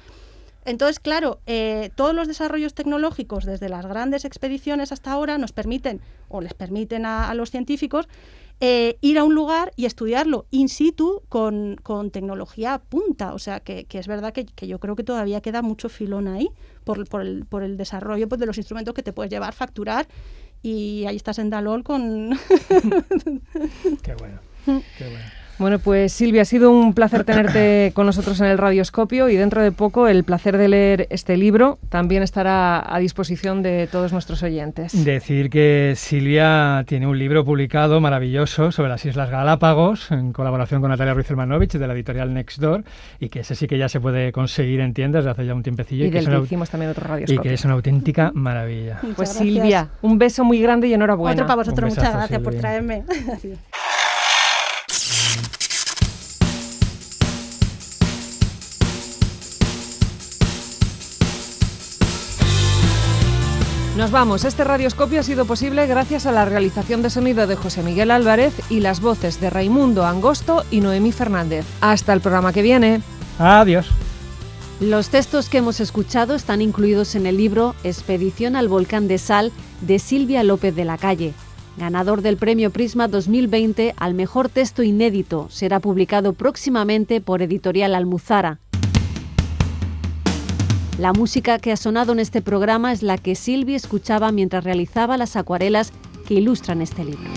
Entonces, 0.64 0.98
claro, 0.98 1.40
eh, 1.46 1.90
todos 1.94 2.14
los 2.14 2.26
desarrollos 2.26 2.74
tecnológicos 2.74 3.44
desde 3.44 3.68
las 3.68 3.84
grandes 3.84 4.24
expediciones 4.24 4.92
hasta 4.92 5.12
ahora 5.12 5.36
nos 5.36 5.52
permiten, 5.52 6.00
o 6.28 6.40
les 6.40 6.54
permiten 6.54 7.04
a, 7.04 7.32
los 7.34 7.50
científicos, 7.50 8.08
eh, 8.60 8.98
ir 9.00 9.18
a 9.18 9.24
un 9.24 9.34
lugar 9.34 9.72
y 9.76 9.84
estudiarlo 9.84 10.46
in 10.50 10.68
situ 10.68 11.22
con, 11.28 11.76
tecnología 12.12 12.78
punta. 12.78 13.34
O 13.34 13.38
sea, 13.38 13.60
que, 13.60 13.86
es 13.90 14.06
verdad 14.06 14.32
que, 14.32 14.66
yo 14.66 14.78
creo 14.78 14.96
que 14.96 15.04
todavía 15.04 15.40
queda 15.40 15.62
mucho 15.62 15.88
filón 15.88 16.28
ahí 16.28 16.48
por, 16.84 16.98
el, 16.98 17.44
por 17.46 17.62
el, 17.62 17.76
desarrollo 17.76 18.28
pues, 18.28 18.40
de 18.40 18.46
los 18.46 18.58
instrumentos 18.58 18.94
que 18.94 19.02
te 19.02 19.12
puedes 19.12 19.30
llevar, 19.30 19.54
facturar, 19.54 20.06
y 20.62 21.04
ahí 21.06 21.16
estás 21.16 21.38
en 21.38 21.50
Dalol 21.50 21.84
con... 21.84 22.30
Qué 24.02 24.14
bueno. 24.14 24.40
Qué 24.64 25.08
bueno. 25.08 25.43
Bueno, 25.58 25.78
pues 25.78 26.12
Silvia, 26.12 26.42
ha 26.42 26.44
sido 26.44 26.70
un 26.70 26.94
placer 26.94 27.24
tenerte 27.24 27.92
con 27.94 28.06
nosotros 28.06 28.40
en 28.40 28.46
el 28.46 28.58
Radioscopio 28.58 29.28
y 29.28 29.36
dentro 29.36 29.62
de 29.62 29.72
poco 29.72 30.08
el 30.08 30.24
placer 30.24 30.58
de 30.58 30.68
leer 30.68 31.06
este 31.10 31.36
libro 31.36 31.78
también 31.88 32.22
estará 32.22 32.82
a 32.94 32.98
disposición 32.98 33.62
de 33.62 33.88
todos 33.90 34.12
nuestros 34.12 34.42
oyentes. 34.42 35.04
Decir 35.04 35.50
que 35.50 35.94
Silvia 35.96 36.84
tiene 36.86 37.06
un 37.06 37.18
libro 37.18 37.44
publicado 37.44 38.00
maravilloso 38.00 38.72
sobre 38.72 38.88
las 38.88 39.04
Islas 39.04 39.30
Galápagos 39.30 40.10
en 40.10 40.32
colaboración 40.32 40.80
con 40.80 40.90
Natalia 40.90 41.14
Ruiz 41.14 41.24
de 41.28 41.86
la 41.86 41.94
editorial 41.94 42.34
Nextdoor 42.34 42.84
y 43.20 43.28
que 43.28 43.40
ese 43.40 43.54
sí 43.54 43.66
que 43.66 43.78
ya 43.78 43.88
se 43.88 44.00
puede 44.00 44.32
conseguir 44.32 44.80
en 44.80 44.92
tiendas 44.92 45.24
desde 45.24 45.30
hace 45.30 45.46
ya 45.46 45.54
un 45.54 45.62
tiempecillo. 45.62 46.04
Y, 46.04 46.10
del 46.10 46.28
que, 46.28 46.38
hicimos 46.38 46.70
también 46.70 46.90
otro 46.90 47.06
Radioscopio. 47.06 47.40
Y 47.40 47.42
que 47.42 47.54
es 47.54 47.64
una 47.64 47.74
auténtica 47.74 48.30
maravilla. 48.34 49.00
pues 49.16 49.30
Silvia, 49.30 49.88
un 50.02 50.18
beso 50.18 50.44
muy 50.44 50.60
grande 50.60 50.88
y 50.88 50.94
enhorabuena. 50.94 51.34
Otro 51.34 51.46
para 51.46 51.56
vosotros, 51.56 51.90
muchas 51.90 52.12
gracias 52.12 52.40
por 52.40 52.54
traerme. 52.54 53.04
Nos 63.96 64.10
vamos. 64.10 64.44
Este 64.44 64.64
radioscopio 64.64 65.20
ha 65.20 65.22
sido 65.22 65.44
posible 65.44 65.86
gracias 65.86 66.26
a 66.26 66.32
la 66.32 66.44
realización 66.44 67.00
de 67.00 67.10
sonido 67.10 67.46
de 67.46 67.54
José 67.54 67.84
Miguel 67.84 68.10
Álvarez 68.10 68.52
y 68.68 68.80
las 68.80 69.00
voces 69.00 69.40
de 69.40 69.50
Raimundo 69.50 70.04
Angosto 70.04 70.64
y 70.72 70.80
Noemí 70.80 71.12
Fernández. 71.12 71.64
Hasta 71.80 72.12
el 72.12 72.20
programa 72.20 72.52
que 72.52 72.62
viene. 72.62 73.02
Adiós. 73.38 73.88
Los 74.80 75.10
textos 75.10 75.48
que 75.48 75.58
hemos 75.58 75.78
escuchado 75.78 76.34
están 76.34 76.60
incluidos 76.60 77.14
en 77.14 77.26
el 77.26 77.36
libro 77.36 77.76
Expedición 77.84 78.56
al 78.56 78.66
Volcán 78.66 79.06
de 79.06 79.18
Sal 79.18 79.52
de 79.80 80.00
Silvia 80.00 80.42
López 80.42 80.74
de 80.74 80.84
la 80.84 80.98
Calle, 80.98 81.32
ganador 81.76 82.20
del 82.20 82.36
Premio 82.36 82.70
Prisma 82.70 83.06
2020 83.06 83.94
al 83.96 84.14
mejor 84.14 84.48
texto 84.48 84.82
inédito. 84.82 85.46
Será 85.50 85.78
publicado 85.78 86.32
próximamente 86.32 87.20
por 87.20 87.42
Editorial 87.42 87.94
Almuzara. 87.94 88.58
La 90.98 91.12
música 91.12 91.58
que 91.58 91.72
ha 91.72 91.76
sonado 91.76 92.12
en 92.12 92.20
este 92.20 92.40
programa 92.40 92.92
es 92.92 93.02
la 93.02 93.18
que 93.18 93.34
Silvia 93.34 93.76
escuchaba 93.76 94.30
mientras 94.30 94.62
realizaba 94.62 95.16
las 95.16 95.34
acuarelas 95.34 95.92
que 96.26 96.34
ilustran 96.34 96.82
este 96.82 97.04
libro. 97.04 97.30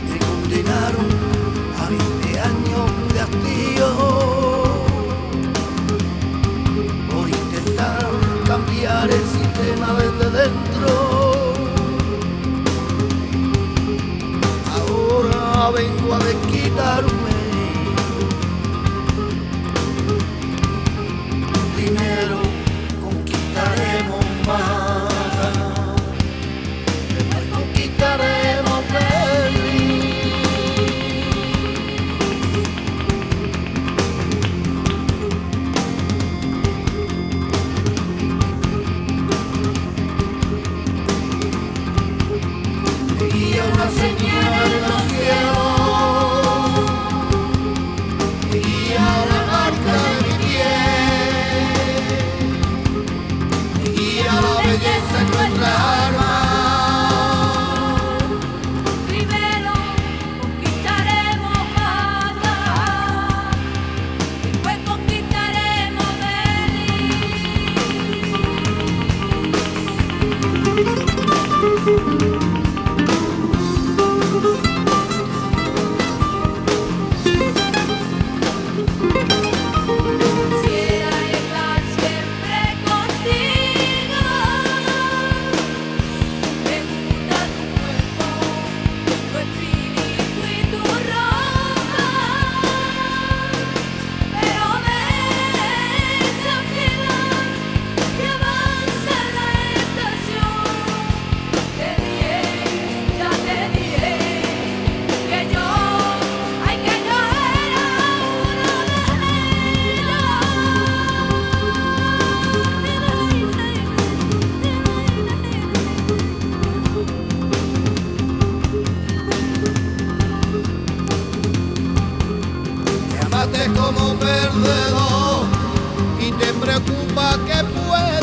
Preocupa 127.28 127.46
que 127.46 127.63
pueda 127.74 128.17